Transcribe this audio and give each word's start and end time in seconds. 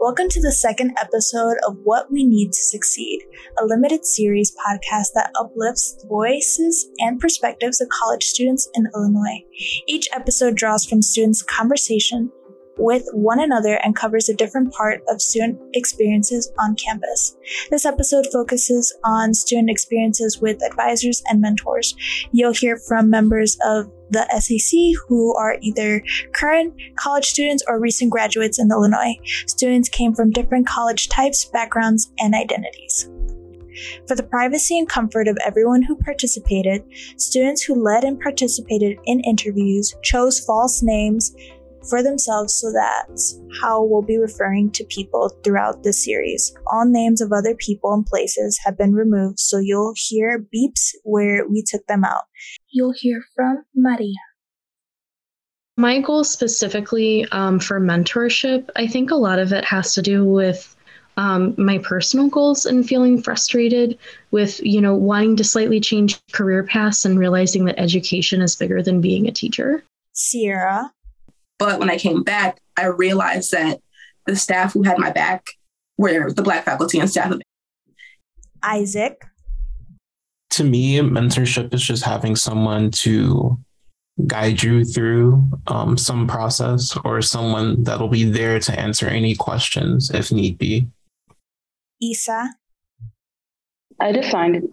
Welcome 0.00 0.28
to 0.28 0.40
the 0.40 0.52
second 0.52 0.96
episode 1.00 1.56
of 1.66 1.76
What 1.82 2.12
We 2.12 2.24
Need 2.24 2.52
to 2.52 2.62
Succeed, 2.62 3.20
a 3.60 3.64
limited 3.64 4.06
series 4.06 4.54
podcast 4.54 5.08
that 5.14 5.32
uplifts 5.34 5.94
the 5.94 6.06
voices 6.06 6.88
and 7.00 7.18
perspectives 7.18 7.80
of 7.80 7.88
college 7.88 8.22
students 8.22 8.68
in 8.74 8.86
Illinois. 8.94 9.42
Each 9.88 10.08
episode 10.14 10.54
draws 10.54 10.86
from 10.86 11.02
students' 11.02 11.42
conversation 11.42 12.30
with 12.78 13.04
one 13.12 13.40
another 13.40 13.74
and 13.82 13.96
covers 13.96 14.28
a 14.28 14.34
different 14.34 14.72
part 14.72 15.02
of 15.08 15.20
student 15.20 15.58
experiences 15.74 16.50
on 16.58 16.76
campus. 16.76 17.36
This 17.70 17.84
episode 17.84 18.26
focuses 18.32 18.96
on 19.04 19.34
student 19.34 19.70
experiences 19.70 20.40
with 20.40 20.62
advisors 20.62 21.22
and 21.28 21.40
mentors. 21.40 21.94
You'll 22.32 22.52
hear 22.52 22.76
from 22.76 23.10
members 23.10 23.56
of 23.64 23.90
the 24.10 24.26
SAC 24.40 24.98
who 25.06 25.36
are 25.36 25.58
either 25.60 26.02
current 26.32 26.74
college 26.96 27.26
students 27.26 27.62
or 27.68 27.78
recent 27.78 28.10
graduates 28.10 28.58
in 28.58 28.70
Illinois. 28.70 29.16
Students 29.46 29.88
came 29.88 30.14
from 30.14 30.30
different 30.30 30.66
college 30.66 31.08
types, 31.08 31.44
backgrounds, 31.44 32.10
and 32.18 32.34
identities. 32.34 33.10
For 34.06 34.16
the 34.16 34.24
privacy 34.24 34.78
and 34.78 34.88
comfort 34.88 35.28
of 35.28 35.38
everyone 35.44 35.82
who 35.82 35.96
participated, 35.96 36.82
students 37.16 37.62
who 37.62 37.82
led 37.82 38.02
and 38.04 38.18
participated 38.20 38.98
in 39.04 39.20
interviews 39.20 39.94
chose 40.02 40.40
false 40.40 40.82
names 40.82 41.34
for 41.88 42.02
themselves 42.02 42.54
so 42.54 42.72
that's 42.72 43.40
how 43.60 43.82
we'll 43.82 44.02
be 44.02 44.18
referring 44.18 44.70
to 44.72 44.84
people 44.84 45.30
throughout 45.44 45.82
this 45.82 46.04
series. 46.04 46.52
All 46.72 46.84
names 46.84 47.20
of 47.20 47.32
other 47.32 47.54
people 47.54 47.92
and 47.92 48.04
places 48.04 48.58
have 48.64 48.76
been 48.76 48.94
removed, 48.94 49.38
so 49.38 49.58
you'll 49.58 49.94
hear 49.96 50.44
beeps 50.54 50.90
where 51.04 51.46
we 51.48 51.62
took 51.62 51.86
them 51.86 52.04
out. 52.04 52.24
You'll 52.70 52.94
hear 52.96 53.22
from 53.34 53.64
Maria. 53.74 54.14
My 55.76 56.00
goal 56.00 56.24
specifically 56.24 57.24
um, 57.30 57.60
for 57.60 57.80
mentorship, 57.80 58.68
I 58.74 58.88
think 58.88 59.10
a 59.10 59.16
lot 59.16 59.38
of 59.38 59.52
it 59.52 59.64
has 59.64 59.94
to 59.94 60.02
do 60.02 60.24
with 60.24 60.74
um, 61.16 61.54
my 61.56 61.78
personal 61.78 62.28
goals 62.28 62.66
and 62.66 62.86
feeling 62.86 63.22
frustrated 63.22 63.98
with, 64.30 64.60
you 64.60 64.80
know, 64.80 64.94
wanting 64.94 65.36
to 65.36 65.44
slightly 65.44 65.80
change 65.80 66.20
career 66.32 66.64
paths 66.64 67.04
and 67.04 67.18
realizing 67.18 67.64
that 67.66 67.78
education 67.78 68.40
is 68.40 68.56
bigger 68.56 68.82
than 68.82 69.00
being 69.00 69.28
a 69.28 69.32
teacher. 69.32 69.84
Sierra. 70.12 70.92
But 71.58 71.78
when 71.78 71.90
I 71.90 71.98
came 71.98 72.22
back, 72.22 72.60
I 72.76 72.86
realized 72.86 73.52
that 73.52 73.80
the 74.26 74.36
staff 74.36 74.72
who 74.72 74.82
had 74.82 74.98
my 74.98 75.10
back 75.10 75.46
were 75.96 76.32
the 76.32 76.42
Black 76.42 76.64
faculty 76.64 76.98
and 77.00 77.10
staff. 77.10 77.34
Isaac. 78.62 79.24
To 80.50 80.64
me, 80.64 80.98
mentorship 80.98 81.74
is 81.74 81.82
just 81.82 82.04
having 82.04 82.36
someone 82.36 82.90
to 82.92 83.58
guide 84.26 84.62
you 84.62 84.84
through 84.84 85.48
um, 85.68 85.96
some 85.96 86.26
process 86.26 86.96
or 87.04 87.22
someone 87.22 87.82
that'll 87.84 88.08
be 88.08 88.24
there 88.24 88.58
to 88.58 88.78
answer 88.78 89.06
any 89.06 89.34
questions 89.34 90.10
if 90.10 90.32
need 90.32 90.58
be. 90.58 90.86
Isa. 92.00 92.50
I 94.00 94.12
defined 94.12 94.68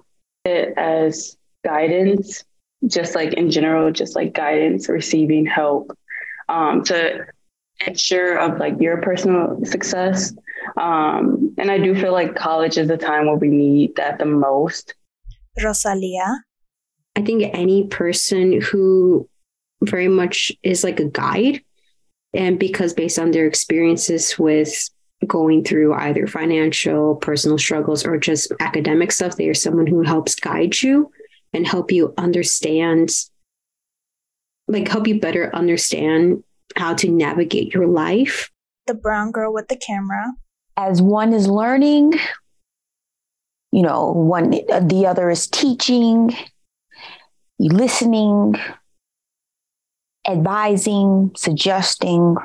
it 0.45 0.73
as 0.77 1.37
guidance, 1.63 2.43
just 2.87 3.15
like 3.15 3.33
in 3.33 3.49
general, 3.49 3.91
just 3.91 4.15
like 4.15 4.33
guidance, 4.33 4.87
receiving 4.87 5.45
help, 5.45 5.95
um, 6.49 6.83
to 6.85 7.25
ensure 7.85 8.37
of 8.37 8.59
like 8.59 8.79
your 8.79 9.01
personal 9.01 9.63
success. 9.65 10.33
Um, 10.77 11.53
and 11.57 11.69
I 11.69 11.77
do 11.77 11.95
feel 11.95 12.11
like 12.11 12.35
college 12.35 12.77
is 12.77 12.87
the 12.87 12.97
time 12.97 13.27
where 13.27 13.35
we 13.35 13.49
need 13.49 13.95
that 13.95 14.19
the 14.19 14.25
most. 14.25 14.95
Rosalia. 15.61 16.43
I 17.15 17.21
think 17.21 17.43
any 17.53 17.87
person 17.87 18.61
who 18.61 19.29
very 19.81 20.07
much 20.07 20.51
is 20.63 20.83
like 20.83 20.99
a 20.99 21.05
guide, 21.05 21.61
and 22.33 22.59
because 22.59 22.93
based 22.93 23.19
on 23.19 23.31
their 23.31 23.47
experiences 23.47 24.37
with 24.37 24.89
going 25.25 25.63
through 25.63 25.93
either 25.93 26.27
financial, 26.27 27.15
personal 27.15 27.57
struggles, 27.57 28.05
or 28.05 28.17
just 28.17 28.51
academic 28.59 29.11
stuff, 29.11 29.37
they 29.37 29.47
are 29.47 29.53
someone 29.53 29.87
who 29.87 30.01
helps 30.01 30.35
guide 30.35 30.81
you 30.81 31.09
and 31.53 31.65
help 31.65 31.91
you 31.91 32.13
understand 32.17 33.11
like 34.67 34.87
help 34.87 35.07
you 35.07 35.19
better 35.19 35.53
understand 35.55 36.43
how 36.75 36.93
to 36.95 37.09
navigate 37.09 37.73
your 37.73 37.87
life. 37.87 38.51
The 38.87 38.93
brown 38.93 39.31
girl 39.31 39.53
with 39.53 39.67
the 39.67 39.77
camera. 39.77 40.33
As 40.77 41.01
one 41.01 41.33
is 41.33 41.47
learning, 41.47 42.13
you 43.71 43.81
know, 43.81 44.11
one 44.11 44.49
the 44.49 45.05
other 45.07 45.29
is 45.29 45.47
teaching, 45.47 46.35
listening, 47.59 48.55
advising, 50.27 51.31
suggesting, 51.35 52.35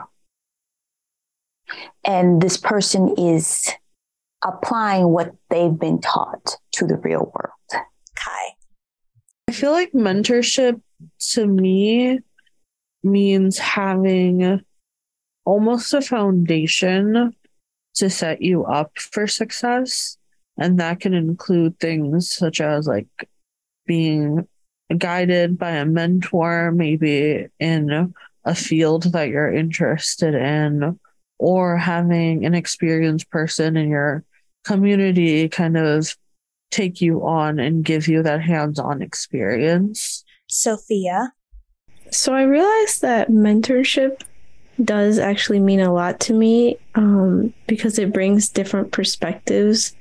and 2.05 2.41
this 2.41 2.57
person 2.57 3.15
is 3.19 3.71
applying 4.45 5.09
what 5.09 5.35
they've 5.51 5.79
been 5.79 6.01
taught 6.01 6.57
to 6.73 6.87
the 6.87 6.97
real 6.97 7.33
world. 7.35 7.85
Kai. 8.15 8.55
I 9.49 9.53
feel 9.53 9.73
like 9.73 9.93
mentorship 9.93 10.81
to 11.33 11.47
me 11.47 12.19
means 13.03 13.59
having 13.59 14.61
almost 15.45 15.95
a 15.95 16.01
foundation 16.01 17.35
to 17.95 18.11
set 18.11 18.43
you 18.43 18.65
up 18.65 18.99
for 18.99 19.27
success. 19.27 20.17
And 20.59 20.79
that 20.79 21.01
can 21.01 21.15
include 21.15 21.79
things 21.79 22.31
such 22.31 22.61
as 22.61 22.87
like 22.87 23.29
being 23.87 24.47
guided 24.97 25.59
by 25.59 25.71
a 25.71 25.85
mentor, 25.85 26.73
maybe 26.73 27.47
in 27.59 28.15
a 28.45 28.55
field 28.55 29.05
that 29.13 29.29
you're 29.29 29.53
interested 29.53 30.35
in, 30.35 30.99
or 31.39 31.77
having 31.77 32.45
an 32.45 32.55
experienced 32.55 33.31
person 33.31 33.77
in 33.77 33.89
your 33.89 34.25
community 34.65 35.49
kind 35.49 35.77
of 35.77 36.15
take 36.71 37.01
you 37.01 37.27
on 37.27 37.59
and 37.59 37.85
give 37.85 38.07
you 38.09 38.23
that 38.23 38.43
hands 38.43 38.79
on 38.79 39.03
experience. 39.03 40.20
Sophia. 40.51 41.33
So 42.11 42.35
I 42.35 42.43
realized 42.43 43.03
that 43.03 43.31
mentorship 43.31 44.23
does 44.85 45.19
actually 45.19 45.61
mean 45.61 45.81
a 45.81 45.93
lot 45.93 46.21
to 46.21 46.33
me 46.33 46.77
um, 46.95 47.53
because 47.67 47.99
it 47.99 48.13
brings 48.13 48.49
different 48.49 48.93
perspectives 48.93 49.95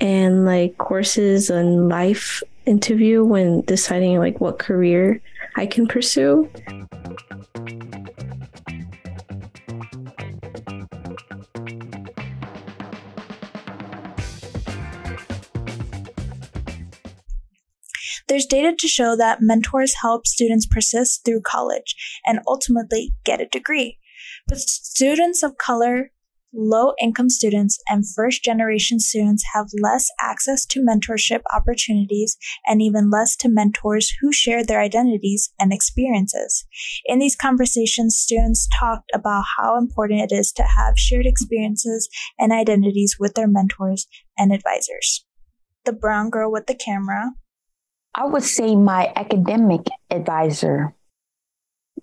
and 0.00 0.44
like 0.44 0.76
courses 0.78 1.50
and 1.50 1.88
life 1.88 2.42
interview 2.66 3.24
when 3.24 3.60
deciding 3.62 4.18
like 4.18 4.40
what 4.40 4.58
career 4.58 5.20
I 5.56 5.66
can 5.66 5.86
pursue. 5.86 6.50
There's 18.28 18.46
data 18.46 18.74
to 18.78 18.88
show 18.88 19.16
that 19.16 19.38
mentors 19.40 19.96
help 20.00 20.26
students 20.26 20.66
persist 20.66 21.24
through 21.24 21.42
college 21.42 21.94
and 22.26 22.40
ultimately 22.48 23.14
get 23.24 23.40
a 23.40 23.46
degree. 23.46 23.98
But 24.48 24.58
students 24.58 25.42
of 25.42 25.58
color, 25.58 26.10
low 26.54 26.94
income 27.00 27.28
students, 27.28 27.78
and 27.88 28.04
first 28.14 28.42
generation 28.42 28.98
students 29.00 29.44
have 29.52 29.66
less 29.82 30.08
access 30.20 30.64
to 30.66 30.80
mentorship 30.80 31.42
opportunities 31.52 32.36
and 32.66 32.80
even 32.80 33.10
less 33.10 33.36
to 33.36 33.48
mentors 33.48 34.12
who 34.20 34.32
share 34.32 34.64
their 34.64 34.80
identities 34.80 35.52
and 35.58 35.72
experiences. 35.72 36.64
In 37.04 37.18
these 37.18 37.36
conversations, 37.36 38.16
students 38.16 38.68
talked 38.78 39.10
about 39.12 39.44
how 39.58 39.76
important 39.76 40.20
it 40.20 40.34
is 40.34 40.52
to 40.52 40.62
have 40.62 40.98
shared 40.98 41.26
experiences 41.26 42.08
and 42.38 42.52
identities 42.52 43.16
with 43.18 43.34
their 43.34 43.48
mentors 43.48 44.06
and 44.38 44.52
advisors. 44.52 45.26
The 45.84 45.92
brown 45.92 46.30
girl 46.30 46.50
with 46.50 46.66
the 46.66 46.74
camera 46.74 47.32
I 48.14 48.26
would 48.26 48.44
say 48.44 48.76
my 48.76 49.12
academic 49.16 49.86
advisor 50.10 50.94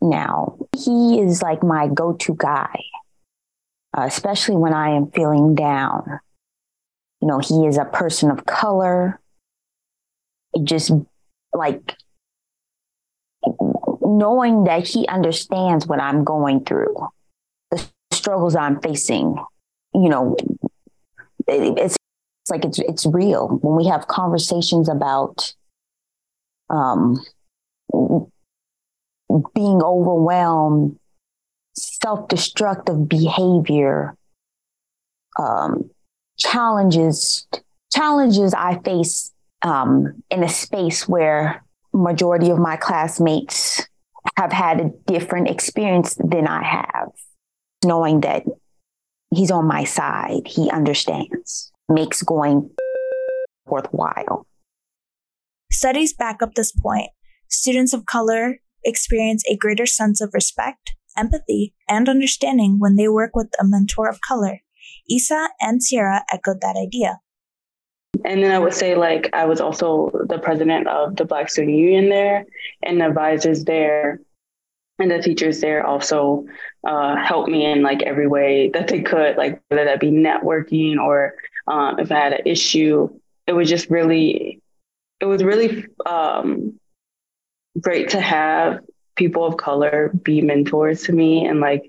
now. 0.02 0.58
He 0.76 1.20
is 1.20 1.42
like 1.42 1.64
my 1.64 1.88
go 1.88 2.14
to 2.14 2.36
guy, 2.36 2.76
uh, 3.98 4.04
especially 4.04 4.56
when 4.56 4.74
I 4.74 4.90
am 4.90 5.12
feeling 5.12 5.56
down. 5.56 6.20
You 7.22 7.28
know, 7.28 7.40
he 7.40 7.66
is 7.66 7.78
a 7.78 7.86
person 7.86 8.32
of 8.32 8.46
color. 8.46 9.20
It 10.54 10.66
just 10.66 10.92
like 11.54 11.96
knowing 14.02 14.66
that 14.66 14.88
he 14.88 15.08
understands 15.08 15.88
what 15.88 16.02
I'm 16.02 16.24
going 16.24 16.66
through, 16.66 16.96
the 17.70 17.88
struggles 18.12 18.56
I'm 18.56 18.82
facing, 18.82 19.38
you 19.94 20.10
know, 20.10 20.36
it, 21.48 21.78
it's, 21.78 21.96
it's 22.44 22.52
like 22.52 22.66
it's, 22.66 22.80
it's 22.80 23.06
real. 23.06 23.48
When 23.48 23.76
we 23.76 23.88
have 23.88 24.08
conversations 24.08 24.90
about 24.90 25.54
um, 26.72 27.20
being 29.54 29.82
overwhelmed, 29.84 30.98
self 31.74 32.28
destructive 32.28 33.08
behavior, 33.08 34.16
um, 35.38 35.90
challenges, 36.38 37.48
challenges 37.94 38.54
I 38.54 38.80
face 38.80 39.32
um, 39.62 40.24
in 40.30 40.44
a 40.44 40.50
space 40.50 41.08
where 41.08 41.64
majority 41.94 42.50
of 42.50 42.58
my 42.58 42.78
classmates 42.78 43.86
have 44.38 44.52
had 44.52 44.80
a 44.80 44.92
different 45.08 45.50
experience 45.50 46.16
than 46.16 46.48
I 46.48 46.64
have, 46.64 47.12
knowing 47.84 48.22
that 48.22 48.44
he's 49.34 49.52
on 49.52 49.66
my 49.66 49.84
side. 49.84 50.48
He 50.48 50.70
understands, 50.70 51.72
makes 51.90 52.22
going 52.22 52.70
worthwhile. 53.66 54.46
Studies 55.82 56.14
back 56.14 56.44
up 56.44 56.54
this 56.54 56.72
point. 56.72 57.10
Students 57.48 57.92
of 57.92 58.06
color 58.06 58.58
experience 58.84 59.44
a 59.50 59.58
greater 59.58 59.88
sense 59.88 60.22
of 60.22 60.30
respect, 60.32 60.92
empathy, 61.18 61.74
and 61.90 62.08
understanding 62.08 62.76
when 62.78 62.98
they 62.98 63.08
work 63.08 63.32
with 63.34 63.48
a 63.60 63.64
mentor 63.66 64.08
of 64.08 64.20
color. 64.22 64.60
Isa 65.10 65.50
and 65.60 65.82
Sierra 65.82 66.24
echoed 66.32 66.62
that 66.62 66.76
idea. 66.78 67.20
And 68.24 68.44
then 68.44 68.52
I 68.52 68.60
would 68.60 68.76
say, 68.76 68.94
like, 68.94 69.32
I 69.34 69.46
was 69.46 69.60
also 69.60 70.12
the 70.30 70.38
president 70.38 70.88
of 70.88 71.16
the 71.16 71.26
Black 71.26 71.50
Student 71.50 71.76
Union 71.76 72.10
there, 72.10 72.46
and 72.84 73.02
the 73.02 73.08
advisors 73.08 73.64
there 73.64 74.22
and 75.00 75.10
the 75.10 75.20
teachers 75.20 75.62
there 75.62 75.84
also 75.84 76.46
uh, 76.88 77.16
helped 77.16 77.50
me 77.50 77.66
in 77.66 77.82
like 77.82 78.04
every 78.04 78.28
way 78.28 78.70
that 78.76 78.88
they 78.88 79.02
could, 79.02 79.36
like 79.36 79.60
whether 79.70 79.86
that 79.86 80.00
be 80.00 80.12
networking 80.12 81.00
or 81.00 81.34
um, 81.68 81.98
if 81.98 82.12
I 82.12 82.20
had 82.20 82.34
an 82.34 82.46
issue. 82.46 83.10
It 83.48 83.54
was 83.54 83.68
just 83.68 83.90
really, 83.90 84.62
it 85.22 85.26
was 85.26 85.44
really 85.44 85.86
um, 86.06 86.80
great 87.80 88.10
to 88.10 88.20
have 88.20 88.80
people 89.16 89.46
of 89.46 89.56
color 89.56 90.12
be 90.24 90.42
mentors 90.42 91.04
to 91.04 91.14
me 91.14 91.46
and 91.46 91.60
like 91.60 91.84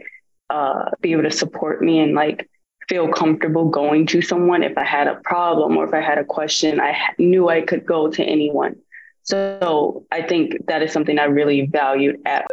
uh, 0.50 0.90
be 1.00 1.12
able 1.12 1.23
to 1.23 1.31
support 1.31 1.82
me 1.82 1.99
and 1.99 2.14
like 2.14 2.49
feel 2.88 3.08
comfortable 3.08 3.70
going 3.70 4.06
to 4.06 4.20
someone 4.20 4.62
if 4.62 4.76
I 4.76 4.84
had 4.84 5.06
a 5.06 5.14
problem 5.25 5.79
or 5.79 5.87
if 5.87 5.94
I 5.94 6.00
had 6.00 6.19
a 6.19 6.25
question. 6.25 6.79
I 6.79 6.94
knew 7.19 7.49
I 7.49 7.62
could 7.62 7.87
go 7.87 8.11
to 8.11 8.23
anyone. 8.23 8.76
So 9.23 10.05
I 10.12 10.23
think 10.23 10.67
that 10.67 10.82
is 10.82 10.93
something 10.93 11.19
I 11.19 11.25
really 11.25 11.67
valued 11.67 12.20
at 12.26 12.46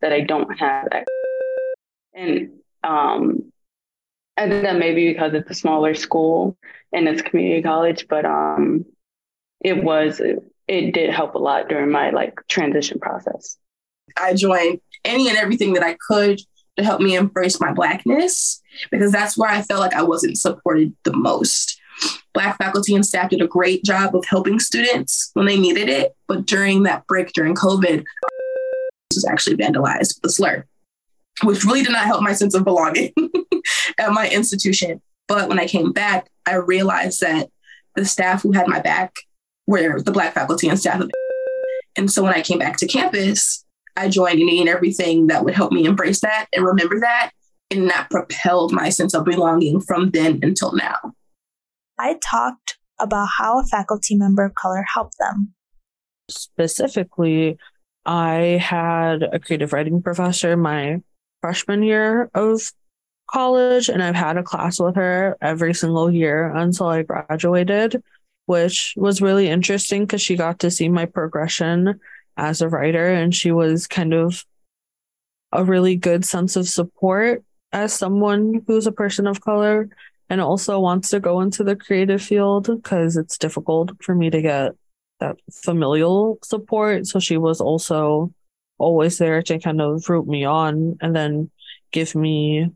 that 0.00 0.12
I 0.12 0.20
don't 0.20 0.50
have. 0.58 0.88
That. 0.90 1.06
And 2.14 2.50
um, 2.82 3.52
I 4.36 4.48
think 4.48 4.64
that 4.64 4.78
maybe 4.78 5.12
because 5.12 5.34
it's 5.34 5.50
a 5.50 5.54
smaller 5.54 5.94
school 5.94 6.56
and 6.92 7.06
it's 7.06 7.22
community 7.22 7.62
college, 7.62 8.08
but 8.08 8.24
um, 8.24 8.86
it 9.62 9.82
was 9.82 10.20
it, 10.20 10.94
did 10.94 11.10
help 11.10 11.34
a 11.34 11.38
lot 11.38 11.68
during 11.68 11.90
my 11.90 12.10
like 12.10 12.38
transition 12.48 12.98
process. 12.98 13.56
I 14.16 14.34
joined 14.34 14.80
any 15.04 15.28
and 15.28 15.36
everything 15.36 15.72
that 15.74 15.82
I 15.82 15.96
could 16.08 16.40
to 16.76 16.84
help 16.84 17.00
me 17.00 17.16
embrace 17.16 17.60
my 17.60 17.72
blackness 17.72 18.60
because 18.90 19.12
that's 19.12 19.36
where 19.36 19.50
I 19.50 19.62
felt 19.62 19.80
like 19.80 19.94
I 19.94 20.02
wasn't 20.02 20.38
supported 20.38 20.94
the 21.04 21.12
most. 21.12 21.78
Black 22.32 22.56
faculty 22.56 22.94
and 22.94 23.04
staff 23.04 23.30
did 23.30 23.42
a 23.42 23.46
great 23.46 23.84
job 23.84 24.16
of 24.16 24.24
helping 24.24 24.58
students 24.58 25.30
when 25.34 25.46
they 25.46 25.58
needed 25.58 25.88
it, 25.88 26.16
but 26.26 26.46
during 26.46 26.84
that 26.84 27.06
break 27.06 27.32
during 27.32 27.54
COVID, 27.54 28.04
this 29.10 29.16
was 29.16 29.26
actually 29.26 29.56
vandalized 29.56 30.18
a 30.24 30.30
slur, 30.30 30.64
which 31.42 31.64
really 31.64 31.82
did 31.82 31.92
not 31.92 32.06
help 32.06 32.22
my 32.22 32.32
sense 32.32 32.54
of 32.54 32.64
belonging 32.64 33.12
at 33.98 34.12
my 34.12 34.28
institution. 34.30 35.02
But 35.28 35.48
when 35.48 35.60
I 35.60 35.66
came 35.66 35.92
back, 35.92 36.30
I 36.46 36.54
realized 36.54 37.20
that 37.20 37.50
the 37.94 38.06
staff 38.06 38.42
who 38.42 38.52
had 38.52 38.68
my 38.68 38.80
back 38.80 39.16
were 39.66 40.00
the 40.00 40.12
Black 40.12 40.34
faculty 40.34 40.68
and 40.68 40.78
staff. 40.78 41.02
And 41.96 42.10
so 42.10 42.22
when 42.22 42.34
I 42.34 42.42
came 42.42 42.58
back 42.58 42.76
to 42.78 42.86
campus, 42.86 43.64
I 43.96 44.08
joined 44.08 44.40
any 44.40 44.60
and 44.60 44.68
everything 44.68 45.26
that 45.26 45.44
would 45.44 45.54
help 45.54 45.72
me 45.72 45.84
embrace 45.84 46.20
that 46.20 46.46
and 46.52 46.64
remember 46.64 47.00
that. 47.00 47.30
And 47.70 47.88
that 47.90 48.10
propelled 48.10 48.72
my 48.72 48.88
sense 48.88 49.14
of 49.14 49.24
belonging 49.24 49.80
from 49.80 50.10
then 50.10 50.40
until 50.42 50.72
now. 50.72 51.14
I 51.98 52.18
talked 52.22 52.78
about 52.98 53.28
how 53.38 53.60
a 53.60 53.64
faculty 53.64 54.16
member 54.16 54.44
of 54.44 54.54
color 54.54 54.84
helped 54.94 55.16
them. 55.18 55.54
Specifically, 56.30 57.58
I 58.04 58.58
had 58.60 59.22
a 59.22 59.38
creative 59.38 59.72
writing 59.72 60.02
professor 60.02 60.56
my 60.56 61.02
freshman 61.40 61.82
year 61.82 62.30
of 62.34 62.72
college, 63.30 63.88
and 63.88 64.02
I've 64.02 64.14
had 64.14 64.36
a 64.36 64.42
class 64.42 64.78
with 64.78 64.96
her 64.96 65.36
every 65.40 65.74
single 65.74 66.10
year 66.10 66.54
until 66.54 66.86
I 66.86 67.02
graduated, 67.02 68.02
which 68.46 68.94
was 68.96 69.22
really 69.22 69.48
interesting 69.48 70.02
because 70.02 70.22
she 70.22 70.36
got 70.36 70.60
to 70.60 70.70
see 70.70 70.88
my 70.88 71.06
progression 71.06 72.00
as 72.36 72.60
a 72.60 72.68
writer, 72.68 73.08
and 73.08 73.34
she 73.34 73.52
was 73.52 73.86
kind 73.86 74.14
of 74.14 74.44
a 75.52 75.64
really 75.64 75.96
good 75.96 76.24
sense 76.24 76.56
of 76.56 76.68
support 76.68 77.44
as 77.72 77.92
someone 77.92 78.62
who's 78.66 78.86
a 78.86 78.92
person 78.92 79.26
of 79.26 79.40
color 79.40 79.88
and 80.30 80.40
also 80.40 80.80
wants 80.80 81.10
to 81.10 81.20
go 81.20 81.40
into 81.40 81.62
the 81.62 81.76
creative 81.76 82.22
field 82.22 82.66
because 82.66 83.16
it's 83.16 83.36
difficult 83.36 83.92
for 84.02 84.14
me 84.14 84.30
to 84.30 84.40
get 84.40 84.72
that 85.20 85.36
familial 85.52 86.38
support. 86.42 87.06
So 87.06 87.20
she 87.20 87.36
was 87.36 87.60
also 87.60 88.32
always 88.78 89.18
there 89.18 89.42
to 89.42 89.58
kind 89.58 89.80
of 89.80 90.08
root 90.08 90.26
me 90.26 90.44
on 90.44 90.96
and 91.00 91.14
then 91.14 91.50
give 91.92 92.14
me 92.14 92.70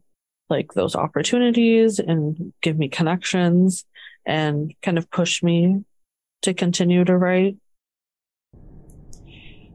like 0.49 0.73
those 0.75 0.95
opportunities 0.95 1.99
and 1.99 2.53
give 2.61 2.79
me 2.79 2.89
connections 2.89 3.85
and 4.27 4.75
kind 4.83 4.99
of 4.99 5.11
push 5.11 5.43
me 5.43 5.85
to 6.43 6.53
continue 6.53 7.05
to 7.05 7.17
write. 7.17 7.57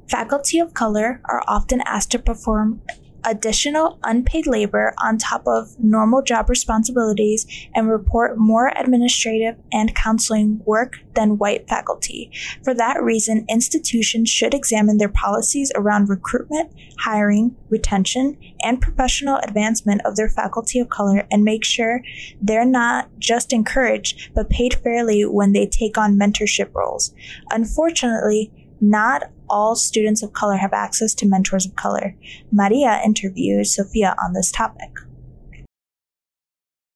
Faculty 0.09 0.59
of 0.59 0.73
color 0.73 1.21
are 1.25 1.41
often 1.47 1.81
asked 1.85 2.11
to 2.11 2.19
perform 2.19 2.81
additional 3.23 3.99
unpaid 4.03 4.47
labor 4.47 4.93
on 5.03 5.17
top 5.17 5.43
of 5.47 5.77
normal 5.79 6.21
job 6.21 6.49
responsibilities 6.49 7.45
and 7.75 7.89
report 7.89 8.37
more 8.37 8.71
administrative 8.75 9.55
and 9.71 9.95
counseling 9.95 10.61
work 10.65 10.99
than 11.13 11.37
white 11.37 11.67
faculty. 11.67 12.31
For 12.63 12.73
that 12.73 13.01
reason, 13.01 13.45
institutions 13.49 14.29
should 14.29 14.53
examine 14.53 14.97
their 14.97 15.09
policies 15.09 15.71
around 15.75 16.09
recruitment, 16.09 16.71
hiring, 16.99 17.55
retention, 17.69 18.37
and 18.61 18.81
professional 18.81 19.37
advancement 19.37 20.01
of 20.05 20.15
their 20.15 20.29
faculty 20.29 20.79
of 20.79 20.89
color 20.89 21.27
and 21.31 21.43
make 21.43 21.63
sure 21.63 22.01
they're 22.41 22.65
not 22.65 23.09
just 23.19 23.53
encouraged 23.53 24.31
but 24.33 24.49
paid 24.49 24.73
fairly 24.75 25.23
when 25.23 25.53
they 25.53 25.67
take 25.67 25.97
on 25.97 26.17
mentorship 26.17 26.73
roles. 26.73 27.13
Unfortunately, 27.49 28.51
not 28.81 29.23
all 29.49 29.75
students 29.75 30.23
of 30.23 30.33
color 30.33 30.57
have 30.57 30.73
access 30.73 31.13
to 31.15 31.27
mentors 31.27 31.65
of 31.65 31.75
color. 31.75 32.15
Maria 32.51 33.01
interviewed 33.05 33.67
Sophia 33.67 34.15
on 34.21 34.33
this 34.33 34.51
topic. 34.51 34.89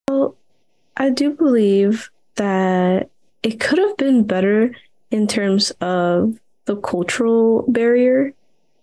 Well, 0.08 0.36
I 0.96 1.10
do 1.10 1.30
believe 1.32 2.10
that 2.36 3.10
it 3.42 3.60
could 3.60 3.78
have 3.78 3.96
been 3.96 4.24
better 4.24 4.74
in 5.10 5.26
terms 5.26 5.70
of 5.80 6.38
the 6.64 6.76
cultural 6.76 7.64
barrier 7.68 8.32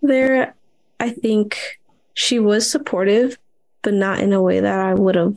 there. 0.01 0.55
I 0.99 1.09
think 1.09 1.79
she 2.13 2.39
was 2.39 2.69
supportive, 2.69 3.37
but 3.81 3.93
not 3.93 4.19
in 4.19 4.31
a 4.33 4.41
way 4.41 4.59
that 4.59 4.79
I 4.79 4.93
would 4.93 5.15
have 5.15 5.35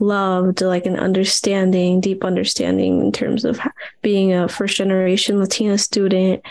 loved, 0.00 0.60
like 0.60 0.86
an 0.86 0.98
understanding, 0.98 2.00
deep 2.00 2.24
understanding 2.24 3.00
in 3.00 3.12
terms 3.12 3.44
of 3.44 3.60
being 4.02 4.32
a 4.32 4.48
first 4.48 4.76
generation 4.76 5.38
Latina 5.38 5.78
student 5.78 6.42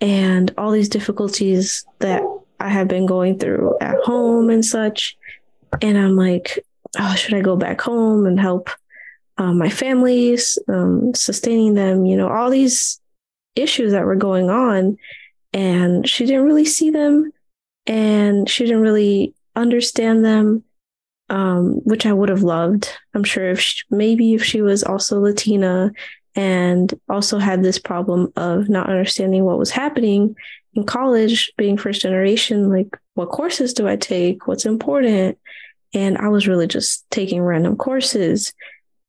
and 0.00 0.52
all 0.58 0.70
these 0.70 0.88
difficulties 0.88 1.84
that 2.00 2.22
I 2.60 2.68
have 2.68 2.88
been 2.88 3.06
going 3.06 3.38
through 3.38 3.76
at 3.80 3.96
home 4.04 4.50
and 4.50 4.64
such. 4.64 5.16
And 5.82 5.98
I'm 5.98 6.16
like, 6.16 6.64
oh, 6.98 7.14
should 7.14 7.34
I 7.34 7.40
go 7.40 7.56
back 7.56 7.80
home 7.80 8.26
and 8.26 8.38
help 8.38 8.70
um, 9.38 9.58
my 9.58 9.68
families, 9.68 10.58
um, 10.68 11.14
sustaining 11.14 11.74
them? 11.74 12.04
You 12.04 12.16
know, 12.16 12.28
all 12.28 12.50
these 12.50 13.00
issues 13.54 13.92
that 13.92 14.04
were 14.04 14.16
going 14.16 14.50
on. 14.50 14.98
And 15.52 16.08
she 16.08 16.26
didn't 16.26 16.44
really 16.44 16.66
see 16.66 16.90
them 16.90 17.32
and 17.86 18.48
she 18.48 18.64
didn't 18.64 18.82
really 18.82 19.34
understand 19.54 20.24
them, 20.24 20.64
um, 21.30 21.80
which 21.84 22.04
I 22.04 22.12
would 22.12 22.28
have 22.28 22.42
loved. 22.42 22.90
I'm 23.14 23.24
sure 23.24 23.50
if 23.50 23.60
she, 23.60 23.82
maybe 23.90 24.34
if 24.34 24.44
she 24.44 24.60
was 24.60 24.82
also 24.84 25.20
Latina 25.20 25.92
and 26.36 26.92
also 27.08 27.38
had 27.38 27.62
this 27.62 27.78
problem 27.78 28.32
of 28.36 28.68
not 28.68 28.90
understanding 28.90 29.44
what 29.44 29.58
was 29.58 29.70
happening 29.70 30.36
in 30.74 30.84
college, 30.84 31.50
being 31.56 31.78
first 31.78 32.02
generation, 32.02 32.68
like 32.68 32.96
what 33.14 33.30
courses 33.30 33.72
do 33.72 33.88
I 33.88 33.96
take? 33.96 34.46
What's 34.46 34.66
important? 34.66 35.38
And 35.94 36.18
I 36.18 36.28
was 36.28 36.46
really 36.46 36.66
just 36.66 37.10
taking 37.10 37.40
random 37.40 37.76
courses 37.76 38.52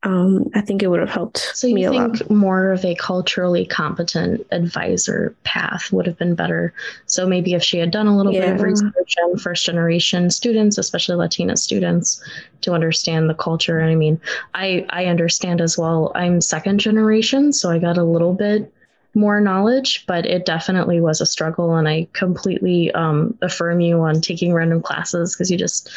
um, 0.03 0.45
I 0.53 0.61
think 0.61 0.83
it 0.83 0.87
would 0.87 0.99
have 0.99 1.09
helped 1.09 1.39
so 1.39 1.65
you 1.65 1.89
think 1.89 2.29
more 2.29 2.71
of 2.71 2.85
a 2.85 2.93
culturally 2.95 3.65
competent 3.65 4.45
advisor 4.51 5.35
path 5.43 5.91
would 5.91 6.05
have 6.05 6.17
been 6.17 6.35
better. 6.35 6.71
So 7.07 7.27
maybe 7.27 7.53
if 7.53 7.63
she 7.63 7.79
had 7.79 7.89
done 7.89 8.05
a 8.05 8.15
little 8.15 8.31
yeah. 8.31 8.41
bit 8.41 8.55
of 8.55 8.61
research 8.61 9.15
on 9.23 9.37
first 9.37 9.65
generation 9.65 10.29
students, 10.29 10.77
especially 10.77 11.15
Latina 11.15 11.57
students, 11.57 12.23
to 12.61 12.73
understand 12.73 13.27
the 13.27 13.33
culture. 13.33 13.79
And 13.79 13.91
I 13.91 13.95
mean, 13.95 14.21
I 14.53 14.85
I 14.89 15.05
understand 15.05 15.61
as 15.61 15.79
well. 15.79 16.11
I'm 16.13 16.41
second 16.41 16.79
generation, 16.79 17.51
so 17.51 17.71
I 17.71 17.79
got 17.79 17.97
a 17.97 18.03
little 18.03 18.33
bit 18.33 18.71
more 19.17 19.41
knowledge, 19.41 20.05
but 20.07 20.25
it 20.25 20.45
definitely 20.45 21.01
was 21.01 21.19
a 21.19 21.25
struggle. 21.25 21.75
And 21.75 21.89
I 21.89 22.07
completely 22.13 22.91
um, 22.93 23.37
affirm 23.41 23.81
you 23.81 23.99
on 23.99 24.21
taking 24.21 24.53
random 24.53 24.81
classes 24.81 25.35
because 25.35 25.51
you 25.51 25.57
just 25.57 25.89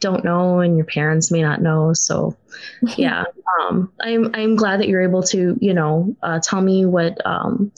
don't 0.00 0.24
know, 0.24 0.60
and 0.60 0.76
your 0.76 0.86
parents 0.86 1.30
may 1.30 1.42
not 1.42 1.60
know. 1.60 1.92
So, 1.92 2.36
yeah, 2.96 3.24
um, 3.60 3.92
I'm 4.00 4.30
I'm 4.34 4.56
glad 4.56 4.80
that 4.80 4.88
you're 4.88 5.02
able 5.02 5.22
to, 5.24 5.58
you 5.60 5.74
know, 5.74 6.16
uh, 6.22 6.40
tell 6.42 6.62
me 6.62 6.86
what. 6.86 7.24
Um, 7.26 7.72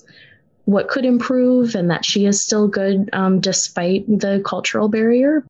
what 0.66 0.87
could 0.87 1.04
improve 1.04 1.75
and 1.75 1.90
that 1.90 2.04
she 2.04 2.26
is 2.26 2.45
still 2.45 2.69
good 2.69 3.11
um, 3.12 3.40
despite 3.40 4.07
the 4.07 4.40
cultural 4.45 4.88
barrier 4.88 5.45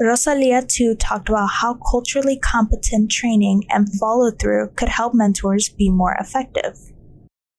Rosalia 0.00 0.62
too 0.66 0.94
talked 0.96 1.28
about 1.28 1.48
how 1.48 1.74
culturally 1.74 2.38
competent 2.38 3.10
training 3.10 3.64
and 3.70 3.88
follow 3.94 4.30
through 4.30 4.68
could 4.76 4.88
help 4.88 5.14
mentors 5.14 5.68
be 5.70 5.88
more 5.88 6.14
effective. 6.20 6.76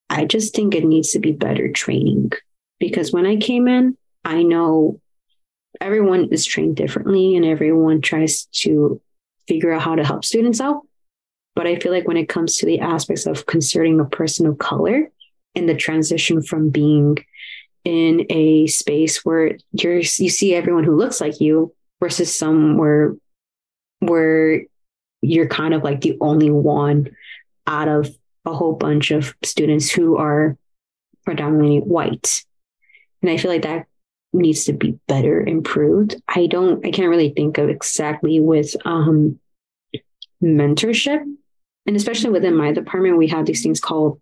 I 0.10 0.26
just 0.26 0.56
think 0.56 0.74
it 0.74 0.86
needs 0.86 1.12
to 1.12 1.20
be 1.20 1.32
better 1.32 1.72
training 1.72 2.32
because 2.80 3.12
when 3.12 3.26
I 3.26 3.38
came 3.38 3.68
in, 3.68 3.98
I 4.24 4.44
know 4.44 5.00
everyone 5.82 6.30
is 6.32 6.46
trained 6.46 6.76
differently 6.76 7.36
and 7.36 7.46
everyone 7.46 8.02
tries 8.02 8.46
to 8.46 9.02
figure 9.48 9.72
out 9.72 9.82
how 9.82 9.96
to 9.96 10.04
help 10.04 10.26
students 10.26 10.62
out. 10.62 10.84
But 11.56 11.68
I 11.68 11.78
feel 11.78 11.92
like 11.92 12.08
when 12.08 12.18
it 12.18 12.30
comes 12.30 12.58
to 12.58 12.66
the 12.66 12.80
aspects 12.80 13.26
of 13.26 13.46
concerning 13.46 14.00
a 14.00 14.06
person 14.06 14.46
of 14.46 14.60
color 14.60 15.10
and 15.56 15.68
the 15.68 15.76
transition 15.76 16.42
from 16.42 16.70
being 16.70 17.18
in 17.84 18.26
a 18.30 18.68
space 18.68 19.24
where 19.24 19.58
you're 19.72 19.98
you 19.98 20.30
see 20.30 20.54
everyone 20.54 20.84
who 20.84 20.96
looks 20.96 21.22
like 21.22 21.40
you 21.40 21.74
versus 22.00 22.34
somewhere 22.34 23.16
where 24.00 24.64
you're 25.22 25.48
kind 25.48 25.74
of 25.74 25.84
like 25.84 26.02
the 26.02 26.18
only 26.22 26.52
one 26.52 27.10
out 27.66 27.88
of 27.88 28.14
a 28.48 28.56
whole 28.56 28.74
bunch 28.74 29.12
of 29.12 29.36
students 29.44 29.92
who 29.92 30.18
are 30.18 30.58
predominantly 31.26 31.80
white. 31.80 32.44
And 33.22 33.30
I 33.30 33.38
feel 33.38 33.52
like 33.52 33.64
that 33.64 33.86
needs 34.34 34.66
to 34.66 34.74
be 34.74 34.98
better 35.08 35.42
improved. 35.42 36.16
I 36.28 36.48
don't, 36.48 36.86
I 36.86 36.92
can't 36.92 37.10
really 37.10 37.30
think 37.30 37.58
of 37.58 37.70
exactly 37.70 38.40
with 38.40 38.76
um, 38.86 39.40
mentorship. 40.42 41.22
And 41.86 41.96
especially 41.96 42.30
within 42.32 42.56
my 42.56 42.72
department, 42.72 43.18
we 43.18 43.28
have 43.28 43.46
these 43.46 43.64
things 43.64 43.80
called 43.80 44.22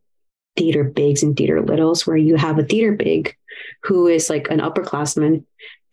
theater 0.58 0.84
bigs 0.84 1.24
and 1.24 1.36
theater 1.36 1.62
littles, 1.62 2.08
where 2.08 2.18
you 2.18 2.36
have 2.36 2.58
a 2.58 2.64
theater 2.64 2.94
big 2.94 3.36
who 3.84 4.08
is 4.08 4.30
like 4.30 4.50
an 4.50 4.60
upperclassman 4.60 5.44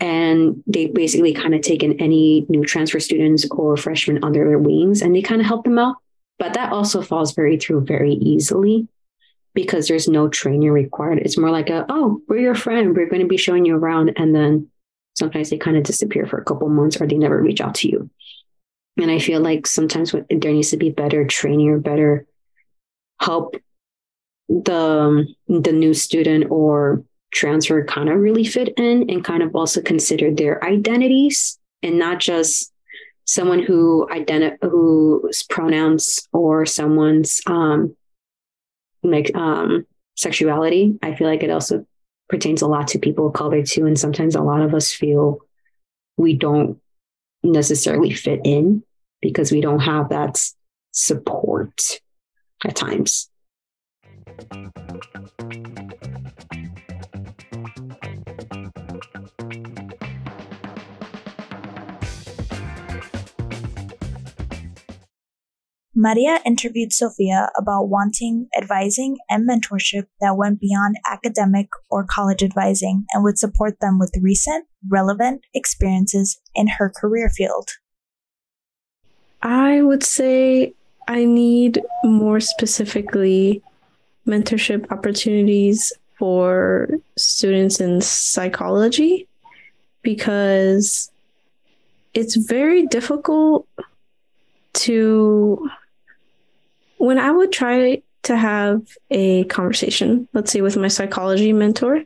and 0.01 0.63
they 0.67 0.87
basically 0.87 1.33
kind 1.33 1.55
of 1.55 1.61
take 1.61 1.83
in 1.83 2.01
any 2.01 2.45
new 2.49 2.65
transfer 2.65 2.99
students 2.99 3.49
or 3.51 3.77
freshmen 3.77 4.23
under 4.25 4.47
their 4.47 4.59
wings 4.59 5.01
and 5.01 5.15
they 5.15 5.23
kind 5.23 5.41
of 5.41 5.47
help 5.47 5.65
them 5.65 5.79
out. 5.79 5.97
But 6.43 6.55
that 6.55 6.73
also 6.73 7.03
falls 7.03 7.35
very 7.35 7.57
through 7.57 7.83
very 7.83 8.15
easily 8.15 8.89
because 9.55 9.87
there's 9.87 10.09
no 10.09 10.27
training 10.27 10.73
required. 10.73 11.21
It's 11.21 11.39
more 11.39 11.53
like 11.53 11.71
a, 11.71 11.87
oh, 11.89 12.21
we're 12.27 12.41
your 12.41 12.57
friend. 12.57 12.97
We're 12.97 13.09
going 13.09 13.23
to 13.23 13.29
be 13.29 13.37
showing 13.37 13.65
you 13.65 13.77
around. 13.77 14.15
And 14.17 14.35
then 14.35 14.69
sometimes 15.17 15.51
they 15.51 15.57
kind 15.57 15.77
of 15.77 15.85
disappear 15.85 16.27
for 16.27 16.39
a 16.41 16.45
couple 16.45 16.69
months 16.69 17.01
or 17.01 17.07
they 17.07 17.17
never 17.17 17.41
reach 17.41 17.61
out 17.61 17.77
to 17.77 17.89
you. 17.89 18.11
And 19.01 19.09
I 19.09 19.21
feel 19.21 19.41
like 19.41 19.69
sometimes 19.69 20.11
there 20.11 20.53
needs 20.53 20.71
to 20.71 20.77
be 20.77 20.91
better 20.91 21.25
training 21.25 21.69
or 21.69 21.79
better 21.79 22.27
help 23.21 23.55
the 24.49 25.33
the 25.47 25.73
new 25.73 25.95
student 25.95 26.51
or 26.51 27.05
transfer 27.33 27.85
kind 27.85 28.09
of 28.09 28.19
really 28.19 28.45
fit 28.45 28.75
in 28.77 29.09
and 29.09 29.25
kind 29.25 29.45
of 29.45 29.55
also 29.55 29.81
consider 29.81 30.35
their 30.35 30.63
identities 30.65 31.61
and 31.85 32.01
not 32.01 32.19
just 32.19 32.72
someone 33.25 33.63
who 33.63 34.07
identi- 34.11 34.59
whose 34.63 35.43
pronouns 35.45 36.29
or 36.33 36.67
someone's 36.67 37.41
um 37.47 37.97
like 39.03 39.35
um 39.35 39.87
sexuality 40.17 40.99
i 41.03 41.15
feel 41.15 41.27
like 41.27 41.43
it 41.43 41.51
also 41.51 41.87
pertains 42.29 42.63
a 42.63 42.67
lot 42.67 42.89
to 42.89 42.99
people 42.99 43.27
of 43.27 43.33
color 43.33 43.63
too 43.63 43.87
and 43.87 43.99
sometimes 43.99 44.35
a 44.35 44.43
lot 44.43 44.61
of 44.61 44.75
us 44.75 44.93
feel 44.93 45.39
we 46.17 46.35
don't 46.35 46.79
necessarily 47.43 48.13
fit 48.13 48.41
in 48.45 48.83
because 49.21 49.51
we 49.51 49.61
don't 49.61 49.81
have 49.81 50.09
that 50.11 50.41
support 50.93 52.01
at 52.65 52.77
times 52.77 53.29
Maria 65.95 66.41
interviewed 66.47 66.91
Sophia 66.93 67.51
about 67.57 67.89
wanting 67.89 68.49
advising 68.57 69.19
and 69.29 69.47
mentorship 69.47 70.07
that 70.23 70.39
went 70.39 70.59
beyond 70.59 70.97
academic 71.11 71.69
or 71.91 72.07
college 72.09 72.43
advising 72.43 73.05
and 73.13 73.23
would 73.23 73.39
support 73.39 73.79
them 73.81 73.99
with 73.99 74.11
recent, 74.23 74.67
relevant 74.89 75.43
experiences 75.53 76.41
in 76.55 76.67
her 76.79 76.91
career 76.91 77.29
field. 77.29 77.69
I 79.43 79.83
would 79.83 80.03
say 80.03 80.73
I 81.09 81.27
need 81.27 81.83
more 82.05 82.41
specifically 82.41 83.63
mentorship 84.27 84.91
opportunities 84.91 85.93
for 86.19 86.89
students 87.19 87.81
in 87.81 88.01
psychology 88.01 89.29
because 90.03 91.11
it's 92.15 92.37
very 92.37 92.87
difficult 92.87 93.67
to 94.75 95.69
when 97.03 97.19
I 97.19 97.33
would 97.33 97.51
try 97.51 98.01
to 98.23 98.37
have 98.37 98.81
a 99.11 99.43
conversation, 99.45 100.29
let's 100.35 100.53
say 100.53 100.61
with 100.61 100.77
my 100.77 100.87
psychology 100.87 101.53
mentor, 101.53 102.05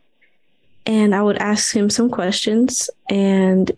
and 0.87 1.15
I 1.15 1.21
would 1.21 1.37
ask 1.37 1.77
him 1.77 1.91
some 1.91 2.09
questions, 2.09 2.89
and 3.11 3.71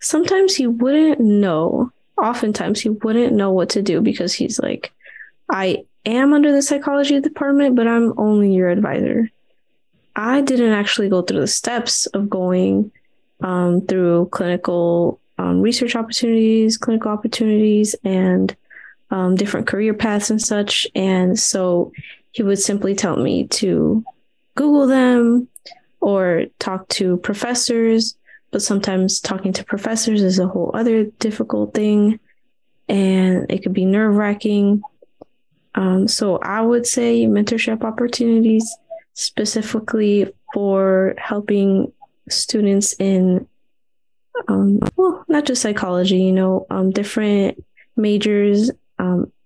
sometimes 0.00 0.56
he 0.56 0.66
wouldn't 0.66 1.20
know. 1.20 1.92
Oftentimes, 2.20 2.80
he 2.80 2.88
wouldn't 2.88 3.34
know 3.34 3.52
what 3.52 3.68
to 3.70 3.82
do 3.82 4.00
because 4.00 4.34
he's 4.34 4.58
like, 4.58 4.92
I 5.48 5.84
am 6.04 6.32
under 6.32 6.50
the 6.50 6.60
psychology 6.60 7.20
department, 7.20 7.76
but 7.76 7.86
I'm 7.86 8.12
only 8.18 8.52
your 8.52 8.68
advisor. 8.68 9.30
I 10.16 10.40
didn't 10.40 10.72
actually 10.72 11.08
go 11.08 11.22
through 11.22 11.42
the 11.42 11.46
steps 11.46 12.06
of 12.06 12.28
going 12.28 12.90
um, 13.40 13.82
through 13.82 14.26
clinical 14.32 15.20
um, 15.38 15.60
research 15.60 15.94
opportunities, 15.94 16.78
clinical 16.78 17.12
opportunities, 17.12 17.94
and 18.02 18.56
um, 19.14 19.36
different 19.36 19.68
career 19.68 19.94
paths 19.94 20.28
and 20.28 20.42
such. 20.42 20.88
And 20.92 21.38
so 21.38 21.92
he 22.32 22.42
would 22.42 22.58
simply 22.58 22.96
tell 22.96 23.16
me 23.16 23.46
to 23.46 24.04
Google 24.56 24.88
them 24.88 25.46
or 26.00 26.46
talk 26.58 26.88
to 26.88 27.18
professors. 27.18 28.16
But 28.50 28.62
sometimes 28.62 29.20
talking 29.20 29.52
to 29.52 29.64
professors 29.64 30.20
is 30.20 30.40
a 30.40 30.48
whole 30.48 30.72
other 30.74 31.04
difficult 31.04 31.74
thing. 31.74 32.18
And 32.88 33.46
it 33.48 33.62
could 33.62 33.72
be 33.72 33.84
nerve 33.84 34.16
wracking. 34.16 34.82
Um, 35.76 36.08
so 36.08 36.38
I 36.38 36.60
would 36.60 36.84
say 36.84 37.26
mentorship 37.26 37.84
opportunities 37.84 38.76
specifically 39.12 40.32
for 40.52 41.14
helping 41.18 41.92
students 42.28 42.94
in 42.98 43.46
um, 44.48 44.80
well, 44.96 45.24
not 45.28 45.46
just 45.46 45.62
psychology, 45.62 46.18
you 46.18 46.32
know, 46.32 46.66
um, 46.68 46.90
different 46.90 47.64
majors 47.96 48.72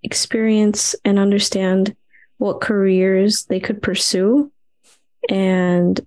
experience 0.02 0.94
and 1.04 1.18
understand 1.18 1.94
what 2.38 2.60
careers 2.60 3.44
they 3.46 3.60
could 3.60 3.82
pursue 3.82 4.50
and 5.28 6.00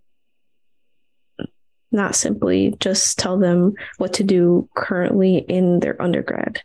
not 1.92 2.16
simply 2.16 2.74
just 2.80 3.20
tell 3.20 3.38
them 3.38 3.74
what 3.98 4.14
to 4.14 4.24
do 4.24 4.70
currently 4.76 5.38
in 5.38 5.80
their 5.80 6.02
undergrad. 6.02 6.62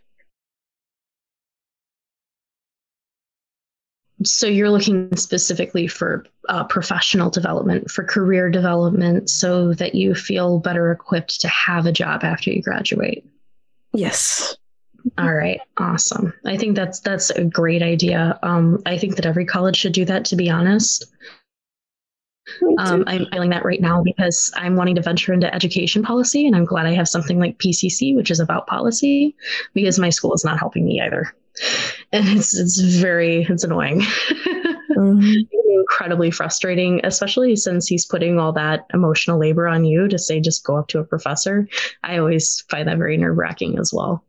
So 4.25 4.47
you're 4.47 4.71
looking 4.71 5.15
specifically 5.17 5.89
for 5.89 6.25
uh, 6.49 6.65
professional 6.65 7.29
development, 7.29 7.91
for 7.91 8.03
career 8.03 8.51
development, 8.51 9.29
so 9.29 9.75
that 9.75 9.95
you 9.95 10.15
feel 10.15 10.59
better 10.59 10.91
equipped 10.91 11.41
to 11.41 11.49
have 11.49 11.85
a 11.85 11.93
job 11.93 12.25
after 12.25 12.51
you 12.51 12.63
graduate. 12.63 13.27
Yes. 13.93 14.57
All 15.19 15.35
right, 15.35 15.61
awesome. 15.77 16.33
I 16.45 16.57
think 16.57 16.77
that's 16.77 17.01
that's 17.01 17.31
a 17.31 17.45
great 17.45 17.83
idea. 17.83 18.39
Um, 18.43 18.83
I 18.87 18.99
think 18.99 19.17
that 19.17 19.27
every 19.27 19.45
college 19.45 19.77
should 19.77 19.93
do 19.93 20.05
that. 20.05 20.25
To 20.27 20.37
be 20.37 20.51
honest, 20.51 21.07
um, 22.79 23.05
I'm 23.07 23.27
feeling 23.27 23.51
that 23.51 23.65
right 23.65 23.81
now 23.81 24.03
because 24.03 24.53
I'm 24.57 24.77
wanting 24.77 24.95
to 24.97 25.03
venture 25.03 25.33
into 25.33 25.53
education 25.55 26.03
policy, 26.03 26.47
and 26.47 26.57
I'm 26.57 26.65
glad 26.65 26.87
I 26.87 26.95
have 26.95 27.09
something 27.09 27.39
like 27.39 27.59
PCC, 27.59 28.15
which 28.15 28.31
is 28.31 28.41
about 28.41 28.67
policy, 28.67 29.37
because 29.75 29.99
my 29.99 30.11
school 30.11 30.35
is 30.35 30.45
not 30.45 30.59
helping 30.59 30.85
me 30.85 31.01
either, 31.01 31.35
and 32.13 32.29
it's 32.29 32.57
it's 32.57 32.81
very 32.81 33.43
it's 33.49 33.65
annoying, 33.65 34.01
mm-hmm. 34.01 35.35
incredibly 35.81 36.31
frustrating, 36.31 37.01
especially 37.05 37.57
since 37.57 37.87
he's 37.87 38.07
putting 38.07 38.39
all 38.39 38.53
that 38.53 38.87
emotional 38.95 39.39
labor 39.39 39.67
on 39.67 39.85
you 39.85 40.09
to 40.09 40.19
say 40.19 40.41
just 40.41 40.65
go 40.65 40.77
up 40.77 40.89
to 40.89 40.99
a 40.99 41.05
professor. 41.05 41.69
I 42.03 42.19
always 42.19 42.65
find 42.71 42.89
that 42.89 42.99
very 42.99 43.17
nerve 43.17 43.37
wracking 43.37 43.79
as 43.79 43.93
well. 43.93 44.25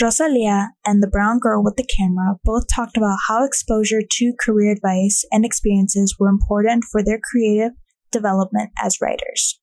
Rosalia 0.00 0.68
and 0.84 1.02
the 1.02 1.08
brown 1.08 1.38
girl 1.38 1.64
with 1.64 1.76
the 1.76 1.86
camera 1.86 2.36
both 2.44 2.64
talked 2.68 2.98
about 2.98 3.16
how 3.28 3.44
exposure 3.44 4.02
to 4.02 4.32
career 4.38 4.72
advice 4.72 5.24
and 5.32 5.44
experiences 5.44 6.16
were 6.18 6.28
important 6.28 6.84
for 6.84 7.02
their 7.02 7.18
creative 7.30 7.72
development 8.10 8.70
as 8.82 9.00
writers. 9.00 9.58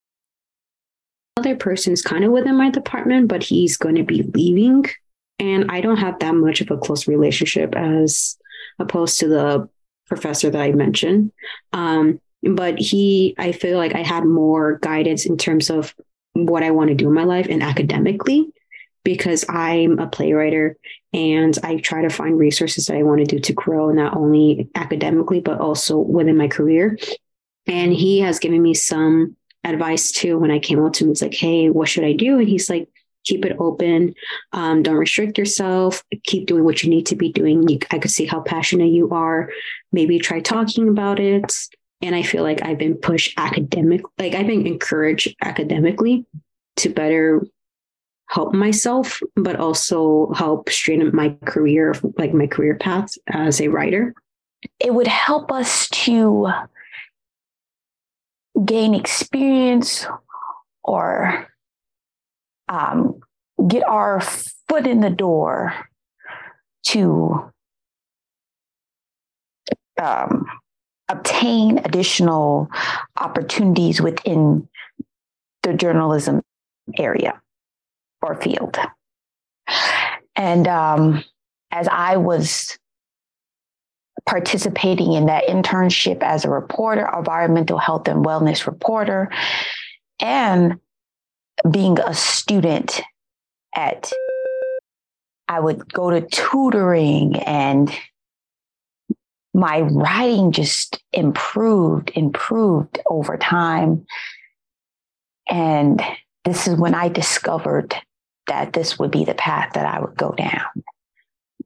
Other 1.37 1.55
person's 1.55 2.01
kind 2.01 2.23
of 2.23 2.31
within 2.31 2.55
my 2.57 2.71
department, 2.71 3.27
but 3.27 3.43
he's 3.43 3.77
going 3.77 3.95
to 3.95 4.03
be 4.03 4.23
leaving. 4.33 4.85
And 5.39 5.69
I 5.69 5.81
don't 5.81 5.97
have 5.97 6.17
that 6.19 6.33
much 6.33 6.61
of 6.61 6.71
a 6.71 6.77
close 6.77 7.07
relationship 7.07 7.75
as 7.75 8.37
opposed 8.79 9.19
to 9.19 9.27
the 9.27 9.69
professor 10.07 10.49
that 10.49 10.61
I 10.61 10.71
mentioned. 10.71 11.31
Um, 11.73 12.19
but 12.43 12.79
he, 12.79 13.35
I 13.37 13.51
feel 13.51 13.77
like 13.77 13.95
I 13.95 14.01
had 14.01 14.25
more 14.25 14.79
guidance 14.79 15.25
in 15.25 15.37
terms 15.37 15.69
of 15.69 15.95
what 16.33 16.63
I 16.63 16.71
want 16.71 16.89
to 16.89 16.95
do 16.95 17.07
in 17.07 17.13
my 17.13 17.23
life 17.23 17.47
and 17.49 17.61
academically 17.61 18.51
because 19.03 19.45
I'm 19.49 19.99
a 19.99 20.07
playwright 20.07 20.75
and 21.13 21.57
I 21.63 21.77
try 21.77 22.01
to 22.01 22.09
find 22.09 22.37
resources 22.37 22.87
that 22.87 22.97
I 22.97 23.03
want 23.03 23.19
to 23.19 23.25
do 23.25 23.39
to 23.39 23.53
grow 23.53 23.91
not 23.91 24.15
only 24.15 24.69
academically 24.75 25.39
but 25.39 25.59
also 25.59 25.97
within 25.97 26.37
my 26.37 26.47
career. 26.47 26.97
And 27.67 27.93
he 27.93 28.19
has 28.19 28.39
given 28.39 28.61
me 28.61 28.73
some 28.73 29.37
advice 29.63 30.11
too 30.11 30.37
when 30.37 30.51
I 30.51 30.59
came 30.59 30.83
out 30.83 30.95
to 30.95 31.05
him. 31.05 31.11
It's 31.11 31.21
like, 31.21 31.33
hey, 31.33 31.69
what 31.69 31.87
should 31.87 32.03
I 32.03 32.13
do? 32.13 32.39
And 32.39 32.47
he's 32.47 32.69
like, 32.69 32.89
keep 33.23 33.45
it 33.45 33.55
open. 33.59 34.13
Um, 34.51 34.83
don't 34.83 34.95
restrict 34.95 35.37
yourself. 35.37 36.03
Keep 36.23 36.47
doing 36.47 36.63
what 36.63 36.83
you 36.83 36.89
need 36.89 37.05
to 37.07 37.15
be 37.15 37.31
doing. 37.31 37.67
You, 37.67 37.79
I 37.91 37.99
could 37.99 38.11
see 38.11 38.25
how 38.25 38.41
passionate 38.41 38.91
you 38.91 39.09
are. 39.11 39.49
Maybe 39.91 40.19
try 40.19 40.41
talking 40.41 40.89
about 40.89 41.19
it. 41.19 41.53
And 42.01 42.15
I 42.15 42.23
feel 42.23 42.43
like 42.43 42.61
I've 42.63 42.77
been 42.77 42.95
pushed 42.95 43.33
academic, 43.37 44.01
like 44.17 44.33
I've 44.33 44.47
been 44.47 44.67
encouraged 44.67 45.35
academically 45.41 46.25
to 46.77 46.89
better 46.89 47.45
help 48.33 48.51
myself, 48.51 49.21
but 49.35 49.57
also 49.57 50.33
help 50.33 50.67
straighten 50.67 51.15
my 51.15 51.35
career, 51.45 51.93
like 52.17 52.33
my 52.33 52.47
career 52.47 52.75
path 52.75 53.13
as 53.27 53.61
a 53.61 53.67
writer. 53.67 54.15
It 54.79 54.91
would 54.91 55.07
help 55.07 55.51
us 55.51 55.87
to 55.89 56.47
gain 58.65 58.95
experience 58.95 60.07
or 60.83 61.47
um, 62.69 63.19
get 63.67 63.83
our 63.83 64.19
foot 64.67 64.87
in 64.87 65.01
the 65.01 65.11
door 65.11 65.75
to 66.87 67.51
um, 70.01 70.45
obtain 71.07 71.77
additional 71.85 72.67
opportunities 73.15 74.01
within 74.01 74.67
the 75.61 75.73
journalism 75.73 76.41
area 76.97 77.39
or 78.23 78.39
field. 78.41 78.77
And 80.35 80.67
um, 80.67 81.23
as 81.71 81.87
I 81.87 82.17
was 82.17 82.77
participating 84.25 85.13
in 85.13 85.25
that 85.25 85.47
internship 85.47 86.23
as 86.23 86.45
a 86.45 86.49
reporter, 86.49 87.07
environmental 87.15 87.77
health 87.77 88.07
and 88.07 88.25
wellness 88.25 88.65
reporter, 88.65 89.29
and 90.19 90.79
being 91.69 91.99
a 91.99 92.13
student 92.13 93.01
at, 93.75 94.11
I 95.47 95.59
would 95.59 95.91
go 95.91 96.09
to 96.09 96.21
tutoring 96.21 97.35
and 97.39 97.93
my 99.53 99.81
writing 99.81 100.51
just 100.51 101.03
improved, 101.11 102.11
improved 102.15 102.99
over 103.05 103.37
time. 103.37 104.05
And 105.47 106.01
this 106.43 106.67
is 106.67 106.75
when 106.75 106.95
I 106.95 107.09
discovered 107.09 107.95
that 108.47 108.73
this 108.73 108.99
would 108.99 109.11
be 109.11 109.25
the 109.25 109.35
path 109.35 109.71
that 109.73 109.85
I 109.85 109.99
would 109.99 110.17
go 110.17 110.31
down 110.31 110.83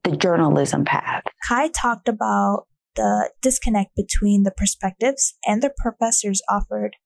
the 0.04 0.16
journalism 0.16 0.84
path. 0.84 1.24
Kai 1.46 1.68
talked 1.68 2.08
about 2.08 2.66
the 2.96 3.30
disconnect 3.42 3.94
between 3.94 4.42
the 4.42 4.50
perspectives 4.50 5.34
and 5.46 5.62
the 5.62 5.72
professors 5.76 6.40
offered 6.48 6.96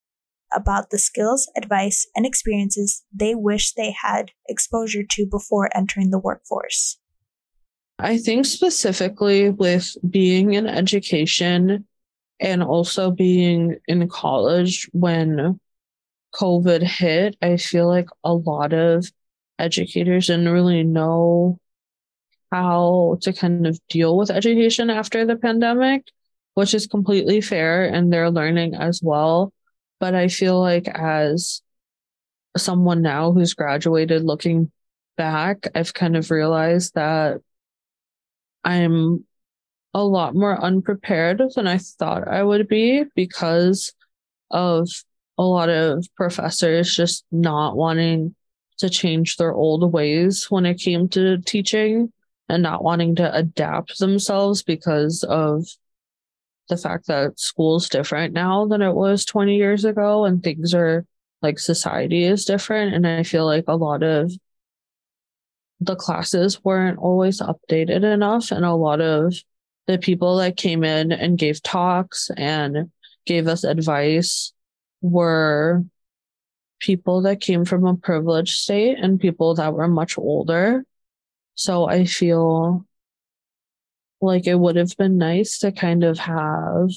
about 0.54 0.90
the 0.90 0.98
skills, 0.98 1.50
advice, 1.56 2.06
and 2.14 2.26
experiences 2.26 3.02
they 3.12 3.34
wish 3.34 3.72
they 3.72 3.94
had 4.02 4.30
exposure 4.48 5.02
to 5.02 5.26
before 5.30 5.74
entering 5.74 6.10
the 6.10 6.18
workforce. 6.18 6.98
I 7.98 8.18
think 8.18 8.46
specifically 8.46 9.50
with 9.50 9.96
being 10.08 10.54
in 10.54 10.66
education 10.66 11.86
and 12.40 12.62
also 12.62 13.10
being 13.10 13.76
in 13.86 14.08
college 14.08 14.88
when 14.92 15.60
COVID 16.34 16.82
hit, 16.82 17.36
I 17.40 17.56
feel 17.56 17.86
like 17.86 18.08
a 18.24 18.34
lot 18.34 18.72
of 18.72 19.10
educators 19.58 20.26
didn't 20.26 20.48
really 20.48 20.84
know 20.84 21.58
how 22.50 23.16
to 23.22 23.32
kind 23.32 23.66
of 23.66 23.80
deal 23.88 24.16
with 24.16 24.30
education 24.30 24.90
after 24.90 25.24
the 25.24 25.36
pandemic, 25.36 26.06
which 26.54 26.74
is 26.74 26.86
completely 26.86 27.40
fair 27.40 27.84
and 27.84 28.12
they're 28.12 28.30
learning 28.30 28.74
as 28.74 29.00
well. 29.02 29.52
But 30.00 30.14
I 30.14 30.28
feel 30.28 30.60
like 30.60 30.88
as 30.88 31.62
someone 32.56 33.00
now 33.02 33.32
who's 33.32 33.54
graduated 33.54 34.24
looking 34.24 34.70
back, 35.16 35.66
I've 35.74 35.94
kind 35.94 36.16
of 36.16 36.30
realized 36.30 36.94
that 36.94 37.40
I'm 38.64 39.24
a 39.94 40.04
lot 40.04 40.34
more 40.34 40.60
unprepared 40.60 41.42
than 41.54 41.66
I 41.66 41.78
thought 41.78 42.28
I 42.28 42.42
would 42.42 42.68
be 42.68 43.04
because 43.14 43.94
of 44.50 44.88
a 45.38 45.42
lot 45.42 45.68
of 45.68 46.06
professors 46.16 46.94
just 46.94 47.24
not 47.30 47.76
wanting 47.76 48.34
to 48.82 48.90
change 48.90 49.36
their 49.36 49.54
old 49.54 49.92
ways 49.92 50.50
when 50.50 50.66
it 50.66 50.74
came 50.74 51.08
to 51.08 51.38
teaching 51.38 52.12
and 52.48 52.64
not 52.64 52.82
wanting 52.82 53.14
to 53.14 53.34
adapt 53.34 53.98
themselves 53.98 54.64
because 54.64 55.24
of 55.24 55.64
the 56.68 56.76
fact 56.76 57.06
that 57.06 57.38
school's 57.38 57.88
different 57.88 58.34
now 58.34 58.66
than 58.66 58.82
it 58.82 58.92
was 58.92 59.24
20 59.24 59.56
years 59.56 59.84
ago 59.84 60.24
and 60.24 60.42
things 60.42 60.74
are 60.74 61.06
like 61.42 61.60
society 61.60 62.24
is 62.24 62.44
different. 62.44 62.94
And 62.94 63.06
i 63.06 63.22
feel 63.22 63.46
like 63.46 63.64
a 63.68 63.76
lot 63.76 64.02
of 64.02 64.32
the 65.80 65.96
classes 65.96 66.62
weren't 66.64 66.98
always 66.98 67.40
updated 67.40 68.02
enough. 68.02 68.50
And 68.50 68.64
a 68.64 68.74
lot 68.74 69.00
of 69.00 69.34
the 69.86 69.98
people 69.98 70.36
that 70.38 70.56
came 70.56 70.82
in 70.82 71.12
and 71.12 71.38
gave 71.38 71.62
talks 71.62 72.30
and 72.36 72.90
gave 73.26 73.46
us 73.46 73.62
advice 73.62 74.52
were 75.00 75.84
people 76.82 77.22
that 77.22 77.40
came 77.40 77.64
from 77.64 77.86
a 77.86 77.96
privileged 77.96 78.58
state 78.58 78.98
and 78.98 79.20
people 79.20 79.54
that 79.54 79.72
were 79.72 79.88
much 79.88 80.18
older 80.18 80.84
so 81.54 81.88
I 81.88 82.04
feel 82.04 82.86
like 84.20 84.46
it 84.46 84.58
would 84.58 84.76
have 84.76 84.96
been 84.96 85.18
nice 85.18 85.58
to 85.58 85.72
kind 85.72 86.04
of 86.04 86.18
have, 86.18 86.90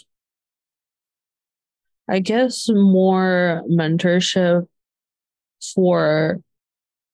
I 2.08 2.20
guess, 2.20 2.70
more 2.70 3.64
mentorship 3.70 4.68
for 5.74 6.40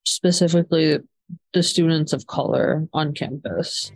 specifically 0.06 1.00
the 1.54 1.64
students 1.64 2.12
of 2.14 2.28
color 2.28 2.88
on 2.94 3.14
campus. 3.14 3.92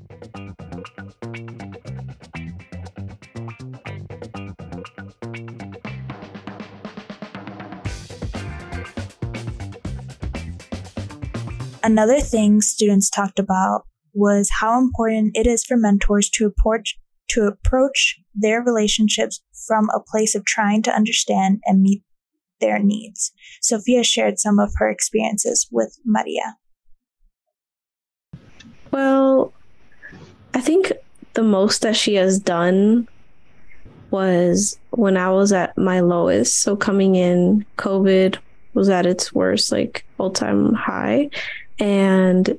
Another 11.85 12.19
thing 12.19 12.61
students 12.61 13.11
talked 13.11 13.37
about 13.37 13.83
was 14.11 14.49
how 14.59 14.79
important 14.79 15.37
it 15.37 15.45
is 15.45 15.63
for 15.63 15.77
mentors 15.77 16.31
to 16.31 16.47
approach 16.47 16.97
to 17.27 17.43
approach 17.43 18.19
their 18.33 18.63
relationships 18.63 19.43
from 19.67 19.91
a 19.91 19.99
place 19.99 20.33
of 20.33 20.45
trying 20.45 20.81
to 20.81 20.91
understand 20.91 21.61
and 21.67 21.83
meet 21.83 22.01
their 22.59 22.79
needs. 22.79 23.31
Sophia 23.61 24.03
shared 24.03 24.39
some 24.39 24.57
of 24.57 24.71
her 24.77 24.89
experiences 24.89 25.67
with 25.71 25.95
Maria. 26.03 26.55
Well, 28.89 29.53
I 30.55 30.61
think 30.61 30.91
the 31.35 31.43
most 31.43 31.83
that 31.83 31.95
she 31.95 32.15
has 32.15 32.39
done 32.39 33.07
was 34.09 34.79
when 34.89 35.17
I 35.17 35.29
was 35.29 35.53
at 35.53 35.77
my 35.77 35.99
lowest. 35.99 36.61
So 36.61 36.75
coming 36.75 37.13
in, 37.13 37.63
COVID 37.77 38.39
was 38.73 38.89
at 38.89 39.05
its 39.05 39.31
worst, 39.31 39.71
like 39.71 40.03
all 40.17 40.31
time 40.31 40.73
high. 40.73 41.29
And 41.79 42.57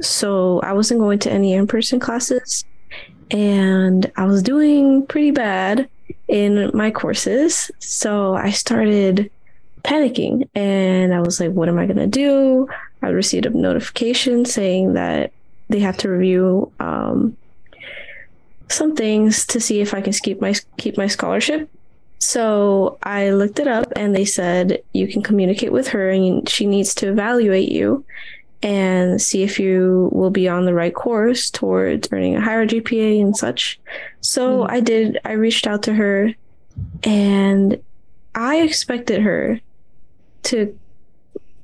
so 0.00 0.60
I 0.60 0.72
wasn't 0.72 1.00
going 1.00 1.18
to 1.20 1.32
any 1.32 1.52
in 1.52 1.66
person 1.66 2.00
classes 2.00 2.64
and 3.30 4.10
I 4.16 4.24
was 4.24 4.42
doing 4.42 5.06
pretty 5.06 5.30
bad 5.30 5.88
in 6.28 6.70
my 6.74 6.90
courses. 6.90 7.70
So 7.78 8.34
I 8.34 8.50
started 8.50 9.30
panicking 9.82 10.48
and 10.54 11.14
I 11.14 11.20
was 11.20 11.40
like, 11.40 11.52
what 11.52 11.68
am 11.68 11.78
I 11.78 11.86
going 11.86 11.98
to 11.98 12.06
do? 12.06 12.68
I 13.02 13.08
received 13.08 13.46
a 13.46 13.50
notification 13.50 14.44
saying 14.44 14.94
that 14.94 15.32
they 15.68 15.80
have 15.80 15.96
to 15.98 16.08
review 16.08 16.72
um, 16.80 17.36
some 18.68 18.96
things 18.96 19.46
to 19.46 19.60
see 19.60 19.80
if 19.80 19.94
I 19.94 20.00
can 20.00 20.12
keep 20.12 20.40
my 20.40 20.54
keep 20.76 20.96
my 20.96 21.06
scholarship. 21.06 21.70
So 22.18 22.98
I 23.02 23.30
looked 23.30 23.60
it 23.60 23.68
up 23.68 23.92
and 23.94 24.14
they 24.14 24.24
said 24.24 24.82
you 24.92 25.06
can 25.06 25.22
communicate 25.22 25.72
with 25.72 25.88
her 25.88 26.10
and 26.10 26.48
she 26.48 26.66
needs 26.66 26.94
to 26.96 27.08
evaluate 27.08 27.70
you 27.70 28.04
and 28.62 29.22
see 29.22 29.42
if 29.42 29.60
you 29.60 30.08
will 30.12 30.30
be 30.30 30.48
on 30.48 30.64
the 30.64 30.74
right 30.74 30.94
course 30.94 31.50
towards 31.50 32.08
earning 32.10 32.36
a 32.36 32.40
higher 32.40 32.66
GPA 32.66 33.22
and 33.22 33.36
such. 33.36 33.78
So 34.20 34.60
mm. 34.60 34.70
I 34.70 34.80
did, 34.80 35.18
I 35.24 35.32
reached 35.32 35.66
out 35.66 35.84
to 35.84 35.94
her 35.94 36.34
and 37.04 37.80
I 38.34 38.60
expected 38.60 39.22
her 39.22 39.60
to 40.44 40.76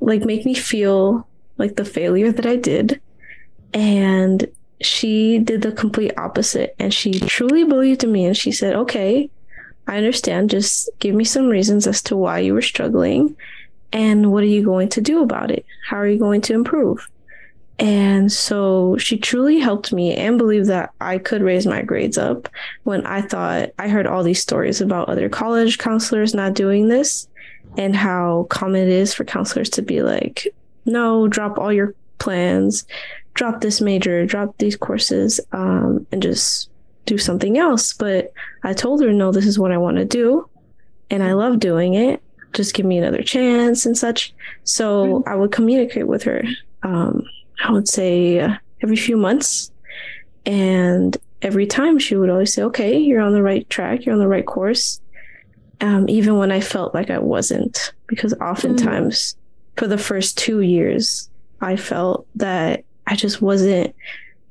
like 0.01 0.25
make 0.25 0.45
me 0.45 0.55
feel 0.55 1.27
like 1.59 1.77
the 1.77 1.85
failure 1.85 2.31
that 2.31 2.47
I 2.47 2.57
did. 2.57 3.01
And 3.73 4.47
she 4.81 5.39
did 5.39 5.63
the 5.63 5.73
complete 5.73 6.13
opposite 6.17 6.77
and 6.79 6.95
she 6.95 7.19
truly 7.19 7.65
believed 7.65 8.05
in 8.05 8.13
me 8.13 8.25
and 8.27 8.37
she 8.37 8.53
said, 8.53 8.77
okay, 8.77 9.31
I 9.89 9.97
understand. 9.97 10.51
Just 10.51 10.89
give 11.01 11.15
me 11.15 11.25
some 11.25 11.49
reasons 11.49 11.87
as 11.87 12.03
to 12.03 12.17
why 12.17 12.39
you 12.39 12.55
were 12.55 12.63
struggling 12.63 13.37
And 13.95 14.33
what 14.33 14.43
are 14.43 14.47
you 14.47 14.63
going 14.63 14.91
to 14.91 15.01
do 15.01 15.23
about 15.23 15.51
it? 15.51 15.65
How 15.87 15.97
are 15.97 16.07
you 16.07 16.19
going 16.19 16.43
to 16.43 16.53
improve? 16.53 17.09
And 17.79 18.31
so 18.31 18.97
she 18.99 19.17
truly 19.17 19.59
helped 19.59 19.93
me 19.93 20.15
and 20.15 20.37
believed 20.37 20.69
that 20.69 20.93
I 21.01 21.19
could 21.19 21.43
raise 21.43 21.67
my 21.67 21.83
grades 21.83 22.19
up 22.19 22.49
when 22.83 23.05
I 23.07 23.23
thought 23.23 23.71
I 23.79 23.89
heard 23.89 24.07
all 24.07 24.23
these 24.23 24.43
stories 24.43 24.81
about 24.81 25.09
other 25.09 25.29
college 25.29 25.79
counselors 25.79 26.35
not 26.35 26.55
doing 26.55 26.89
this 26.89 27.27
and 27.77 27.97
how 27.97 28.47
common 28.51 28.83
it 28.83 28.89
is 28.89 29.15
for 29.15 29.25
counselors 29.25 29.71
to 29.71 29.83
be 29.83 30.03
like, 30.03 30.47
no, 30.85 31.27
drop 31.27 31.59
all 31.59 31.73
your 31.73 31.95
plans, 32.19 32.85
drop 33.35 33.61
this 33.61 33.81
major, 33.81 34.25
drop 34.27 34.57
these 34.59 34.77
courses, 34.77 35.41
um, 35.53 36.07
and 36.13 36.23
just 36.23 36.69
do 37.07 37.19
something 37.19 37.59
else. 37.59 37.93
But 37.93 38.33
I 38.63 38.73
told 38.73 39.03
her, 39.03 39.13
no, 39.13 39.33
this 39.33 39.47
is 39.47 39.59
what 39.59 39.73
I 39.73 39.79
want 39.79 39.97
to 39.97 40.05
do. 40.05 40.49
And 41.11 41.23
I 41.23 41.33
love 41.33 41.59
doing 41.59 41.95
it. 41.95 42.23
Just 42.55 42.75
give 42.75 42.87
me 42.87 42.99
another 42.99 43.23
chance 43.23 43.85
and 43.85 43.97
such. 43.97 44.33
So 44.65 45.23
I 45.27 45.35
would 45.35 45.53
communicate 45.53 46.07
with 46.07 46.23
her, 46.23 46.43
um, 46.83 47.25
I 47.63 47.73
would 47.73 47.89
say 47.89 48.41
uh, 48.41 48.55
every 48.83 48.97
few 48.97 49.17
months. 49.17 49.71
And 50.47 51.17
every 51.43 51.67
time 51.67 51.99
she 51.99 52.17
would 52.17 52.31
always 52.31 52.55
say, 52.55 52.63
okay, 52.63 52.99
you're 52.99 53.21
on 53.21 53.33
the 53.33 53.43
right 53.43 53.69
track, 53.69 54.05
you're 54.05 54.15
on 54.15 54.21
the 54.21 54.29
right 54.29 54.47
course. 54.47 55.01
Um, 55.81 56.09
even 56.09 56.39
when 56.39 56.53
I 56.53 56.61
felt 56.61 56.95
like 56.95 57.11
I 57.11 57.19
wasn't, 57.19 57.93
because 58.07 58.33
oftentimes 58.35 59.35
mm. 59.35 59.81
for 59.81 59.87
the 59.87 59.99
first 59.99 60.39
two 60.39 60.61
years, 60.61 61.29
I 61.61 61.77
felt 61.77 62.27
that 62.37 62.85
I 63.07 63.17
just 63.17 63.43
wasn't 63.43 63.95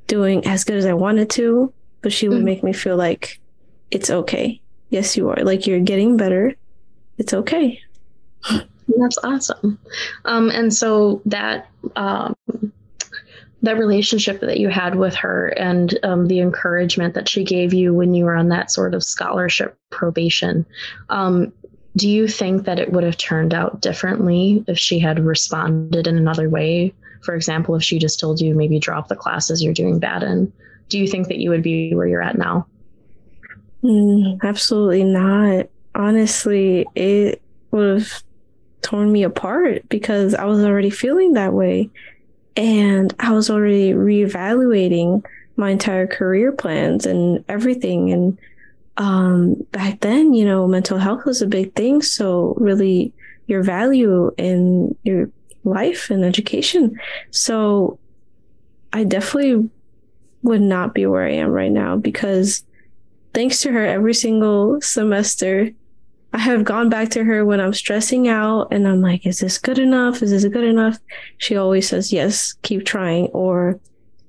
doing 0.07 0.45
as 0.45 0.63
good 0.63 0.77
as 0.77 0.85
I 0.85 0.93
wanted 0.93 1.29
to 1.31 1.73
but 2.03 2.13
she 2.13 2.29
would 2.29 2.41
mm. 2.41 2.43
make 2.43 2.61
me 2.61 2.73
feel 2.73 2.95
like 2.95 3.39
it's 3.89 4.11
okay. 4.11 4.61
Yes, 4.89 5.17
you 5.17 5.29
are. 5.29 5.43
Like 5.43 5.65
you're 5.65 5.79
getting 5.79 6.17
better. 6.17 6.53
It's 7.17 7.33
okay. 7.33 7.81
That's 8.97 9.17
awesome. 9.23 9.79
Um, 10.25 10.49
and 10.49 10.73
so 10.73 11.21
that 11.25 11.69
um, 11.95 12.35
that 13.61 13.77
relationship 13.77 14.41
that 14.41 14.59
you 14.59 14.67
had 14.67 14.95
with 14.95 15.15
her 15.15 15.47
and 15.49 15.97
um, 16.03 16.27
the 16.27 16.41
encouragement 16.41 17.13
that 17.13 17.29
she 17.29 17.43
gave 17.43 17.73
you 17.73 17.93
when 17.93 18.13
you 18.13 18.25
were 18.25 18.35
on 18.35 18.49
that 18.49 18.71
sort 18.71 18.93
of 18.93 19.03
scholarship 19.03 19.77
probation, 19.89 20.65
um, 21.09 21.51
do 21.95 22.09
you 22.09 22.27
think 22.27 22.65
that 22.65 22.79
it 22.79 22.91
would 22.91 23.03
have 23.03 23.17
turned 23.17 23.53
out 23.53 23.79
differently 23.79 24.63
if 24.67 24.77
she 24.77 24.99
had 24.99 25.19
responded 25.19 26.07
in 26.07 26.17
another 26.17 26.49
way? 26.49 26.93
For 27.21 27.35
example, 27.35 27.75
if 27.75 27.83
she 27.83 27.99
just 27.99 28.19
told 28.19 28.41
you 28.41 28.53
maybe 28.53 28.79
drop 28.79 29.07
the 29.07 29.15
classes 29.15 29.63
you're 29.63 29.73
doing 29.73 29.99
bad 29.99 30.23
in, 30.23 30.51
do 30.89 30.99
you 30.99 31.07
think 31.07 31.27
that 31.27 31.37
you 31.37 31.49
would 31.49 31.63
be 31.63 31.93
where 31.95 32.07
you're 32.07 32.21
at 32.21 32.37
now? 32.37 32.67
Mm, 33.83 34.41
absolutely 34.43 35.03
not. 35.03 35.69
Honestly, 35.95 36.85
it 36.95 37.41
would 37.71 37.99
have 37.99 38.23
torn 38.83 39.11
me 39.11 39.23
apart 39.23 39.87
because 39.89 40.35
I 40.35 40.45
was 40.45 40.63
already 40.63 40.89
feeling 40.89 41.33
that 41.33 41.53
way. 41.53 41.89
And 42.55 43.13
I 43.19 43.31
was 43.31 43.49
already 43.49 43.93
reevaluating 43.93 45.25
my 45.55 45.71
entire 45.71 46.05
career 46.05 46.51
plans 46.51 47.05
and 47.05 47.43
everything. 47.47 48.11
And 48.11 48.37
um, 48.97 49.55
back 49.71 50.01
then, 50.01 50.33
you 50.33 50.45
know, 50.45 50.67
mental 50.67 50.99
health 50.99 51.25
was 51.25 51.41
a 51.41 51.47
big 51.47 51.73
thing. 51.73 52.01
So, 52.01 52.55
really, 52.59 53.11
your 53.47 53.63
value 53.63 54.31
in 54.37 54.95
your 55.03 55.29
life 55.63 56.11
and 56.11 56.23
education. 56.23 56.99
So, 57.31 57.97
I 58.91 59.03
definitely 59.03 59.69
would 60.43 60.61
not 60.61 60.93
be 60.93 61.07
where 61.07 61.25
I 61.25 61.31
am 61.31 61.49
right 61.49 61.71
now 61.71 61.95
because 61.95 62.63
thanks 63.33 63.61
to 63.61 63.71
her 63.71 63.85
every 63.85 64.13
single 64.13 64.79
semester, 64.81 65.71
I 66.33 66.39
have 66.39 66.63
gone 66.63 66.89
back 66.89 67.09
to 67.09 67.23
her 67.23 67.45
when 67.45 67.61
I'm 67.61 67.73
stressing 67.73 68.27
out 68.27 68.69
and 68.71 68.87
I'm 68.87 69.01
like, 69.01 69.25
is 69.27 69.39
this 69.39 69.59
good 69.59 69.77
enough? 69.77 70.23
Is 70.23 70.31
this 70.31 70.45
good 70.45 70.63
enough? 70.63 70.97
She 71.37 71.55
always 71.55 71.87
says, 71.87 72.11
yes, 72.11 72.53
keep 72.63 72.85
trying. 72.85 73.27
Or 73.27 73.79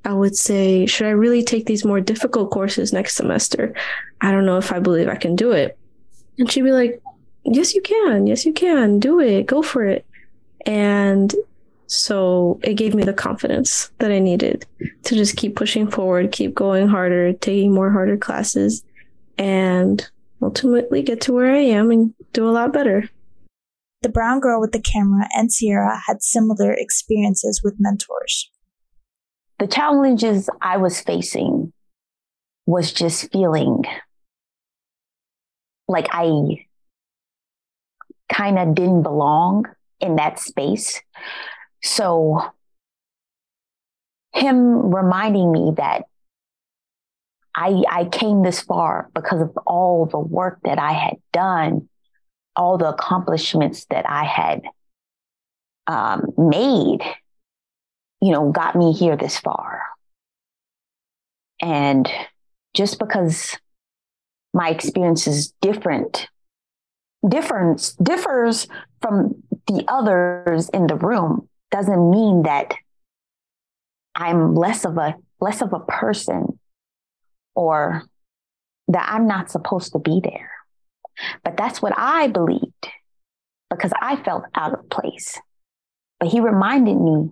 I 0.04 0.12
would 0.12 0.36
say, 0.36 0.84
should 0.84 1.06
I 1.06 1.10
really 1.10 1.42
take 1.42 1.64
these 1.64 1.84
more 1.84 2.02
difficult 2.02 2.50
courses 2.50 2.92
next 2.92 3.16
semester? 3.16 3.74
I 4.20 4.32
don't 4.32 4.44
know 4.44 4.58
if 4.58 4.70
I 4.70 4.80
believe 4.80 5.08
I 5.08 5.16
can 5.16 5.34
do 5.34 5.52
it. 5.52 5.78
And 6.38 6.50
she'd 6.50 6.62
be 6.62 6.72
like, 6.72 7.00
yes, 7.44 7.74
you 7.74 7.80
can. 7.80 8.26
Yes, 8.26 8.44
you 8.44 8.52
can. 8.52 9.00
Do 9.00 9.18
it. 9.20 9.46
Go 9.46 9.62
for 9.62 9.84
it. 9.84 10.04
And 10.66 11.34
so 11.86 12.60
it 12.62 12.74
gave 12.74 12.94
me 12.94 13.04
the 13.04 13.14
confidence 13.14 13.90
that 13.98 14.10
I 14.10 14.18
needed 14.18 14.66
to 15.04 15.14
just 15.14 15.36
keep 15.36 15.56
pushing 15.56 15.90
forward, 15.90 16.32
keep 16.32 16.54
going 16.54 16.86
harder, 16.86 17.32
taking 17.32 17.72
more 17.72 17.90
harder 17.90 18.18
classes, 18.18 18.84
and 19.38 20.06
ultimately 20.44 21.02
get 21.02 21.20
to 21.22 21.32
where 21.32 21.52
I 21.52 21.60
am 21.60 21.90
and 21.90 22.14
do 22.32 22.48
a 22.48 22.52
lot 22.52 22.72
better. 22.72 23.08
The 24.02 24.08
brown 24.08 24.40
girl 24.40 24.60
with 24.60 24.72
the 24.72 24.80
camera 24.80 25.26
and 25.32 25.50
Sierra 25.50 25.98
had 26.06 26.22
similar 26.22 26.72
experiences 26.72 27.62
with 27.64 27.76
mentors. 27.78 28.50
The 29.58 29.66
challenges 29.66 30.50
I 30.60 30.76
was 30.76 31.00
facing 31.00 31.72
was 32.66 32.92
just 32.92 33.32
feeling 33.32 33.84
like 35.88 36.08
I 36.12 36.66
kind 38.32 38.58
of 38.58 38.74
didn't 38.74 39.02
belong 39.02 39.66
in 40.00 40.16
that 40.16 40.38
space 40.38 41.00
so, 41.84 42.40
him 44.32 44.90
reminding 44.94 45.52
me 45.52 45.74
that 45.76 46.04
I, 47.54 47.82
I 47.88 48.04
came 48.06 48.42
this 48.42 48.60
far 48.60 49.10
because 49.14 49.40
of 49.40 49.56
all 49.66 50.06
the 50.06 50.18
work 50.18 50.58
that 50.64 50.78
I 50.78 50.92
had 50.92 51.16
done, 51.32 51.88
all 52.56 52.78
the 52.78 52.88
accomplishments 52.88 53.86
that 53.90 54.08
I 54.08 54.24
had 54.24 54.62
um, 55.86 56.32
made, 56.36 57.00
you 58.20 58.32
know, 58.32 58.50
got 58.50 58.74
me 58.74 58.92
here 58.92 59.16
this 59.16 59.38
far. 59.38 59.82
And 61.60 62.10
just 62.74 62.98
because 62.98 63.56
my 64.52 64.70
experience 64.70 65.26
is 65.26 65.52
different, 65.60 66.28
difference 67.26 67.92
differs 67.94 68.66
from 69.00 69.42
the 69.66 69.84
others 69.88 70.68
in 70.70 70.86
the 70.86 70.96
room 70.96 71.48
doesn't 71.70 72.10
mean 72.10 72.42
that 72.42 72.74
I'm 74.14 74.54
less 74.54 74.84
of 74.84 74.96
a 74.98 75.14
less 75.40 75.60
of 75.60 75.72
a 75.72 75.80
person 75.80 76.58
or 77.54 78.02
that 78.88 79.08
I'm 79.10 79.26
not 79.26 79.50
supposed 79.50 79.92
to 79.92 79.98
be 79.98 80.20
there. 80.22 80.50
But 81.42 81.56
that's 81.56 81.80
what 81.80 81.94
I 81.96 82.28
believed 82.28 82.88
because 83.70 83.92
I 84.00 84.16
felt 84.16 84.44
out 84.54 84.74
of 84.74 84.88
place. 84.90 85.38
But 86.20 86.28
he 86.28 86.40
reminded 86.40 87.00
me 87.00 87.30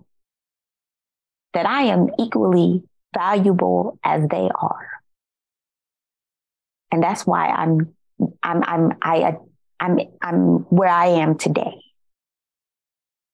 that 1.53 1.65
I 1.65 1.83
am 1.83 2.09
equally 2.19 2.83
valuable 3.13 3.99
as 4.03 4.27
they 4.29 4.49
are. 4.53 4.89
And 6.91 7.03
that's 7.03 7.25
why 7.25 7.47
I'm 7.47 7.93
I'm 8.41 8.63
I'm 8.63 8.97
I 9.01 9.37
I'm 9.79 9.99
I'm 10.21 10.59
where 10.69 10.89
I 10.89 11.07
am 11.07 11.37
today 11.37 11.82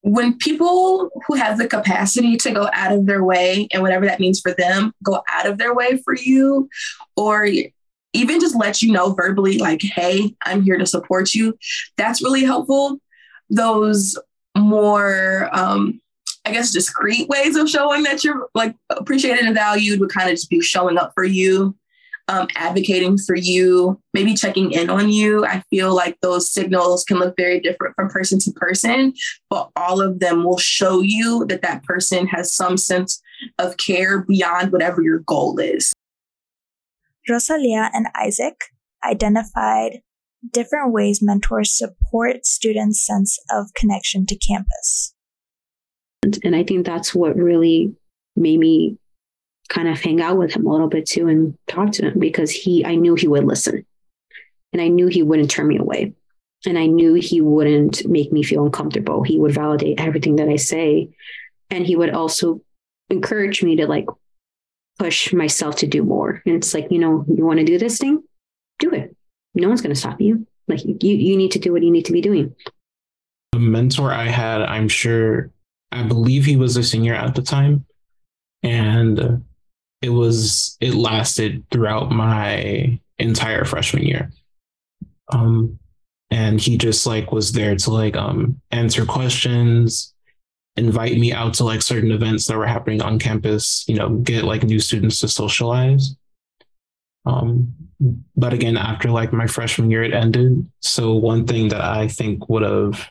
when 0.02 0.38
people 0.38 1.10
who 1.28 1.36
have 1.36 1.58
the 1.58 1.68
capacity 1.68 2.38
to 2.38 2.52
go 2.52 2.70
out 2.74 2.92
of 2.92 3.06
their 3.06 3.24
way 3.24 3.68
and 3.72 3.82
whatever 3.82 4.06
that 4.06 4.20
means 4.20 4.40
for 4.40 4.54
them 4.54 4.94
go 5.04 5.22
out 5.30 5.46
of 5.46 5.58
their 5.58 5.74
way 5.74 5.98
for 6.04 6.16
you 6.16 6.70
or 7.18 7.46
even 8.14 8.40
just 8.40 8.56
let 8.56 8.82
you 8.82 8.92
know 8.92 9.14
verbally 9.14 9.58
like 9.58 9.82
hey 9.82 10.34
i'm 10.46 10.62
here 10.62 10.78
to 10.78 10.86
support 10.86 11.34
you 11.34 11.58
that's 11.98 12.24
really 12.24 12.44
helpful. 12.44 13.00
Those 13.52 14.18
more 14.58 15.50
um 15.52 16.00
i 16.46 16.52
guess 16.52 16.72
discreet 16.72 17.28
ways 17.28 17.56
of 17.56 17.70
showing 17.70 18.04
that 18.04 18.24
you're 18.24 18.48
like 18.54 18.76
appreciated 18.90 19.46
and 19.46 19.56
valued 19.56 20.00
would 20.00 20.12
kind 20.12 20.30
of 20.30 20.36
just 20.36 20.50
be 20.50 20.62
showing 20.62 20.98
up 20.98 21.12
for 21.14 21.24
you 21.24 21.76
um, 22.30 22.48
advocating 22.56 23.18
for 23.18 23.36
you, 23.36 24.00
maybe 24.14 24.36
checking 24.36 24.72
in 24.72 24.90
on 24.90 25.10
you. 25.10 25.46
I 25.46 25.64
feel 25.72 25.96
like 25.96 26.20
those 26.22 26.54
signals 26.54 27.04
can 27.04 27.18
look 27.18 27.34
very 27.36 27.60
different 27.60 27.96
from 27.96 28.08
person 28.08 28.38
to 28.42 28.52
person, 28.52 29.14
but 29.50 29.72
all 29.76 30.00
of 30.00 30.20
them 30.20 30.44
will 30.44 30.60
show 30.60 31.02
you 31.02 31.46
that 31.50 31.64
that 31.64 31.84
person 31.84 32.28
has 32.28 32.54
some 32.54 32.78
sense 32.78 33.20
of 33.58 33.78
care 33.78 34.22
beyond 34.22 34.72
whatever 34.72 35.02
your 35.02 35.20
goal 35.20 35.58
is. 35.60 35.92
Rosalia 37.28 37.90
and 37.94 38.08
Isaac 38.16 38.56
identified 39.04 40.02
different 40.52 40.94
ways 40.94 41.22
mentors 41.24 41.76
support 41.76 42.46
students' 42.46 43.06
sense 43.06 43.40
of 43.52 43.74
connection 43.76 44.28
to 44.28 44.38
campus. 44.38 45.16
And 46.44 46.56
I 46.56 46.64
think 46.64 46.86
that's 46.86 47.16
what 47.16 47.36
really 47.36 47.96
made 48.36 48.60
me 48.60 49.00
kind 49.70 49.88
of 49.88 50.02
hang 50.02 50.22
out 50.22 50.38
with 50.38 50.54
him 50.54 50.66
a 50.66 50.72
little 50.72 50.88
bit 50.88 51.06
too 51.06 51.28
and 51.28 51.58
talk 51.68 51.92
to 51.94 52.08
him 52.08 52.20
because 52.20 52.52
he 52.52 52.86
I 52.86 52.96
knew 52.96 53.16
he 53.16 53.28
would 53.28 53.46
listen. 53.46 53.86
And 54.74 54.82
I 54.82 54.88
knew 54.88 55.08
he 55.08 55.24
wouldn't 55.24 55.50
turn 55.50 55.68
me 55.68 55.78
away. 55.78 56.14
And 56.66 56.78
I 56.78 56.88
knew 56.88 57.14
he 57.14 57.42
wouldn't 57.42 58.08
make 58.08 58.32
me 58.32 58.44
feel 58.44 58.66
uncomfortable. 58.66 59.24
He 59.24 59.40
would 59.40 59.54
validate 59.54 60.00
everything 60.00 60.36
that 60.36 60.50
I 60.50 60.58
say. 60.58 61.10
And 61.70 61.86
he 61.86 61.96
would 61.96 62.12
also 62.12 62.62
encourage 63.10 63.64
me 63.64 63.78
to 63.78 63.88
like 63.88 64.06
push 65.00 65.32
myself 65.32 65.78
to 65.78 65.88
do 65.88 66.04
more. 66.04 66.42
And 66.46 66.56
it's 66.56 66.74
like, 66.74 66.92
you 66.92 67.00
know, 67.00 67.26
you 67.34 67.46
want 67.46 67.60
to 67.60 67.66
do 67.66 67.78
this 67.78 67.98
thing? 67.98 68.22
Do 68.80 68.92
it. 68.92 69.16
No 69.56 69.68
one's 69.70 69.82
going 69.82 69.94
to 69.94 70.00
stop 70.00 70.20
you. 70.20 70.46
Like 70.68 70.84
you, 70.84 70.98
you 71.02 71.38
need 71.38 71.52
to 71.52 71.60
do 71.60 71.72
what 71.72 71.82
you 71.82 71.92
need 71.92 72.06
to 72.06 72.12
be 72.12 72.22
doing. 72.22 72.54
the 73.54 73.60
mentor 73.60 74.12
I 74.12 74.26
had, 74.26 74.62
I'm 74.62 74.88
sure, 74.88 75.52
I 75.92 76.04
believe 76.04 76.46
he 76.46 76.56
was 76.56 76.78
a 76.78 76.84
senior 76.84 77.16
at 77.16 77.34
the 77.34 77.42
time. 77.42 77.86
And 78.62 79.44
it 80.02 80.10
was, 80.10 80.78
it 80.80 80.94
lasted 80.94 81.64
throughout 81.72 82.12
my 82.12 83.00
entire 83.18 83.66
freshman 83.66 84.04
year. 84.04 84.32
Um, 85.32 85.80
and 86.32 86.60
he 86.60 86.78
just 86.78 87.06
like 87.06 87.32
was 87.32 87.52
there 87.52 87.76
to 87.76 87.92
like 87.92 88.16
um 88.16 88.60
answer 88.72 89.06
questions 89.06 90.14
invite 90.76 91.18
me 91.18 91.34
out 91.34 91.56
to 91.56 91.64
like 91.64 91.82
certain 91.82 92.12
events 92.12 92.46
that 92.46 92.58
were 92.58 92.68
happening 92.68 93.02
on 93.02 93.20
campus 93.20 93.86
you 93.88 93.96
know 93.96 94.10
get 94.18 94.44
like 94.44 94.64
new 94.64 94.80
students 94.80 95.20
to 95.20 95.28
socialize 95.28 96.16
um 97.26 97.74
but 98.36 98.54
again 98.54 98.78
after 98.78 99.10
like 99.10 99.34
my 99.34 99.48
freshman 99.48 99.90
year 99.90 100.04
it 100.04 100.14
ended 100.14 100.66
so 100.80 101.14
one 101.14 101.46
thing 101.46 101.68
that 101.70 101.82
i 101.82 102.08
think 102.08 102.48
would 102.48 102.64
have 102.64 103.10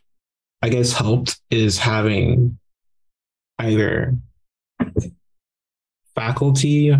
i 0.62 0.68
guess 0.68 0.92
helped 0.92 1.40
is 1.50 1.78
having 1.78 2.58
either 3.58 4.16
faculty 6.18 6.92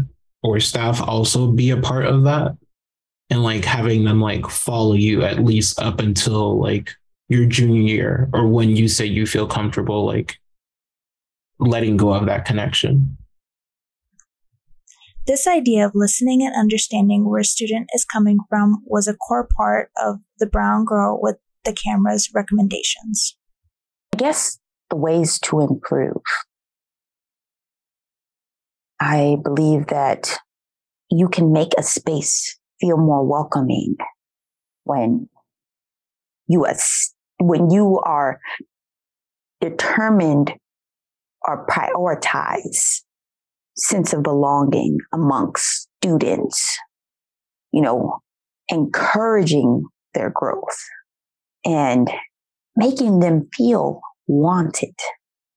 or 0.45 0.61
staff 0.61 1.03
also 1.03 1.51
be 1.51 1.71
a 1.71 1.77
part 1.77 2.07
of 2.07 2.23
that 2.23 2.57
and 3.31 3.43
like 3.43 3.65
having 3.65 4.05
them 4.05 4.21
like 4.21 4.47
follow 4.49 4.95
you 4.95 5.23
at 5.23 5.45
least 5.45 5.81
up 5.81 5.99
until 5.99 6.61
like 6.61 6.95
your 7.29 7.45
junior 7.45 7.83
year 7.83 8.31
or 8.33 8.47
when 8.47 8.77
you 8.77 8.87
say 8.87 9.05
you 9.05 9.27
feel 9.27 9.47
comfortable 9.47 10.07
like 10.07 10.39
letting 11.59 11.97
go 11.97 12.13
of 12.13 12.27
that 12.27 12.45
connection. 12.45 13.17
This 15.27 15.47
idea 15.47 15.85
of 15.85 15.93
listening 15.95 16.43
and 16.43 16.55
understanding 16.55 17.29
where 17.29 17.41
a 17.41 17.45
student 17.45 17.91
is 17.93 18.05
coming 18.05 18.39
from 18.49 18.83
was 18.87 19.09
a 19.09 19.15
core 19.15 19.49
part 19.57 19.91
of 20.03 20.21
the 20.39 20.47
brown 20.47 20.85
girl 20.85 21.19
with 21.21 21.37
the 21.65 21.73
camera's 21.73 22.31
recommendations. 22.33 23.37
I 24.15 24.17
guess 24.17 24.59
the 24.89 24.97
ways 24.97 25.39
to 25.41 25.61
improve. 25.61 26.23
I 29.01 29.37
believe 29.43 29.87
that 29.89 30.37
you 31.11 31.29
can 31.29 31.53
make 31.53 31.73
a 31.79 31.83
space 31.83 32.59
feel 32.81 32.97
more 32.97 33.25
welcoming 33.25 33.97
when 34.85 35.29
you 36.49 36.67
when 37.41 37.71
you 37.71 38.01
are 38.05 38.41
determined 39.61 40.53
or 41.47 41.67
prioritize 41.67 43.03
sense 43.77 44.13
of 44.13 44.23
belonging 44.23 44.99
amongst 45.13 45.89
students 46.03 46.79
you 47.73 47.81
know 47.81 48.19
encouraging 48.69 49.85
their 50.15 50.31
growth 50.31 50.79
and 51.65 52.11
making 52.77 53.21
them 53.21 53.49
feel 53.55 54.01
wanted 54.27 54.95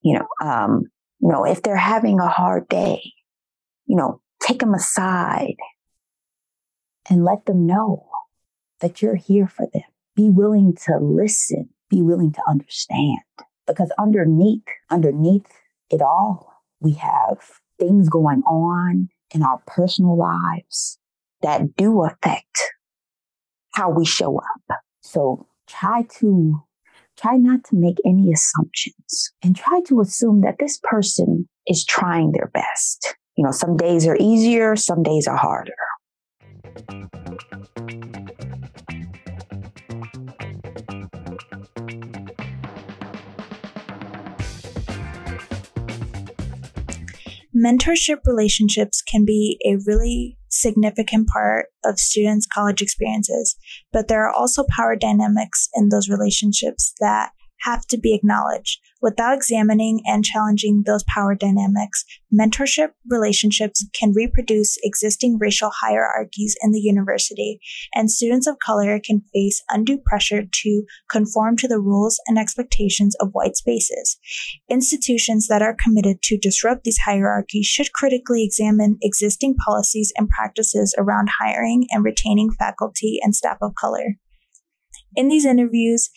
you 0.01 0.17
know 0.17 0.47
um 0.47 0.83
you 1.19 1.29
know 1.29 1.45
if 1.45 1.61
they're 1.63 1.75
having 1.75 2.19
a 2.19 2.27
hard 2.27 2.67
day 2.67 3.01
you 3.91 3.97
know 3.97 4.21
take 4.41 4.59
them 4.59 4.73
aside 4.73 5.57
and 7.09 7.25
let 7.25 7.45
them 7.45 7.67
know 7.67 8.07
that 8.79 9.01
you're 9.01 9.15
here 9.15 9.47
for 9.47 9.67
them. 9.73 9.83
Be 10.15 10.29
willing 10.29 10.75
to 10.85 10.97
listen, 10.97 11.69
be 11.89 12.01
willing 12.01 12.31
to 12.31 12.41
understand. 12.47 13.19
Because 13.67 13.91
underneath, 13.99 14.63
underneath 14.89 15.45
it 15.89 16.01
all, 16.01 16.53
we 16.79 16.93
have 16.93 17.37
things 17.79 18.07
going 18.07 18.43
on 18.43 19.09
in 19.35 19.43
our 19.43 19.61
personal 19.67 20.17
lives 20.17 20.97
that 21.41 21.75
do 21.75 22.03
affect 22.03 22.59
how 23.73 23.89
we 23.89 24.05
show 24.05 24.37
up. 24.37 24.79
So 25.01 25.47
try 25.67 26.03
to 26.19 26.63
try 27.17 27.35
not 27.35 27.65
to 27.65 27.75
make 27.75 27.97
any 28.05 28.31
assumptions 28.31 29.33
and 29.43 29.53
try 29.53 29.81
to 29.87 29.99
assume 29.99 30.41
that 30.41 30.59
this 30.59 30.79
person 30.81 31.49
is 31.67 31.83
trying 31.85 32.31
their 32.31 32.49
best. 32.53 33.15
You 33.41 33.47
know, 33.47 33.51
some 33.53 33.75
days 33.75 34.05
are 34.05 34.17
easier, 34.19 34.75
some 34.75 35.01
days 35.01 35.25
are 35.27 35.35
harder. 35.35 35.73
Mentorship 47.55 48.19
relationships 48.27 49.01
can 49.01 49.25
be 49.25 49.57
a 49.65 49.77
really 49.87 50.37
significant 50.49 51.27
part 51.27 51.69
of 51.83 51.97
students' 51.97 52.45
college 52.45 52.83
experiences, 52.83 53.55
but 53.91 54.07
there 54.07 54.23
are 54.23 54.31
also 54.31 54.65
power 54.69 54.95
dynamics 54.95 55.67
in 55.73 55.89
those 55.89 56.07
relationships 56.07 56.93
that 56.99 57.31
have 57.63 57.85
to 57.87 57.97
be 57.97 58.13
acknowledged. 58.13 58.79
Without 59.01 59.33
examining 59.33 60.01
and 60.05 60.23
challenging 60.23 60.83
those 60.85 61.03
power 61.13 61.33
dynamics, 61.33 62.05
mentorship 62.31 62.89
relationships 63.09 63.85
can 63.99 64.13
reproduce 64.13 64.77
existing 64.83 65.37
racial 65.39 65.71
hierarchies 65.81 66.55
in 66.61 66.71
the 66.71 66.79
university, 66.79 67.59
and 67.95 68.11
students 68.11 68.45
of 68.45 68.59
color 68.63 68.99
can 68.99 69.23
face 69.33 69.63
undue 69.69 69.97
pressure 69.97 70.43
to 70.51 70.83
conform 71.09 71.57
to 71.57 71.67
the 71.67 71.79
rules 71.79 72.19
and 72.27 72.37
expectations 72.37 73.15
of 73.19 73.29
white 73.31 73.55
spaces. 73.55 74.17
Institutions 74.69 75.47
that 75.47 75.63
are 75.63 75.75
committed 75.83 76.21
to 76.23 76.37
disrupt 76.37 76.83
these 76.83 76.99
hierarchies 77.05 77.65
should 77.65 77.93
critically 77.93 78.43
examine 78.43 78.97
existing 79.01 79.55
policies 79.55 80.13
and 80.15 80.29
practices 80.29 80.93
around 80.97 81.29
hiring 81.39 81.87
and 81.89 82.03
retaining 82.03 82.51
faculty 82.51 83.19
and 83.21 83.35
staff 83.35 83.57
of 83.61 83.73
color. 83.75 84.17
In 85.15 85.27
these 85.27 85.45
interviews, 85.45 86.09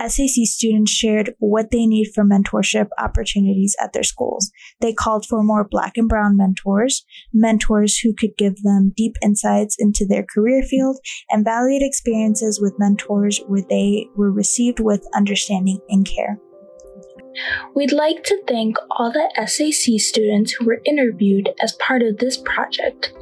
SAC 0.00 0.44
students 0.44 0.90
shared 0.90 1.34
what 1.38 1.70
they 1.70 1.86
need 1.86 2.10
for 2.14 2.24
mentorship 2.24 2.88
opportunities 2.98 3.76
at 3.80 3.92
their 3.92 4.02
schools. 4.02 4.50
They 4.80 4.92
called 4.92 5.26
for 5.26 5.42
more 5.42 5.66
black 5.68 5.96
and 5.96 6.08
brown 6.08 6.36
mentors, 6.36 7.04
mentors 7.32 7.98
who 7.98 8.14
could 8.14 8.36
give 8.36 8.62
them 8.62 8.92
deep 8.96 9.14
insights 9.22 9.76
into 9.78 10.06
their 10.06 10.24
career 10.24 10.62
field, 10.62 10.98
and 11.30 11.44
valued 11.44 11.82
experiences 11.82 12.60
with 12.60 12.78
mentors 12.78 13.40
where 13.46 13.64
they 13.68 14.06
were 14.16 14.32
received 14.32 14.80
with 14.80 15.06
understanding 15.14 15.78
and 15.88 16.06
care. 16.06 16.38
We'd 17.74 17.92
like 17.92 18.22
to 18.24 18.42
thank 18.46 18.76
all 18.92 19.10
the 19.10 19.28
SAC 19.46 20.00
students 20.00 20.52
who 20.52 20.66
were 20.66 20.80
interviewed 20.84 21.50
as 21.60 21.72
part 21.72 22.02
of 22.02 22.18
this 22.18 22.36
project 22.36 23.12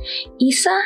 Isa, 0.40 0.82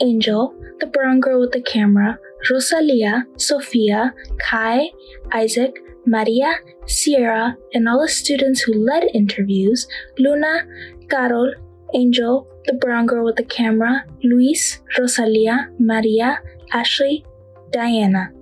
Angel, 0.00 0.54
the 0.80 0.86
brown 0.86 1.20
girl 1.20 1.40
with 1.40 1.52
the 1.52 1.60
camera, 1.60 2.18
Rosalia, 2.48 3.26
Sofia, 3.36 4.14
Kai, 4.38 4.90
Isaac, 5.32 5.72
Maria, 6.06 6.54
Sierra, 6.86 7.56
and 7.74 7.88
all 7.88 8.00
the 8.00 8.08
students 8.08 8.62
who 8.62 8.74
led 8.74 9.04
interviews 9.14 9.86
Luna, 10.18 10.66
Carol, 11.08 11.52
Angel, 11.94 12.46
the 12.66 12.74
brown 12.74 13.06
girl 13.06 13.24
with 13.24 13.36
the 13.36 13.44
camera, 13.44 14.04
Luis, 14.22 14.80
Rosalia, 14.98 15.68
Maria, 15.78 16.40
Ashley, 16.72 17.24
Diana. 17.72 18.32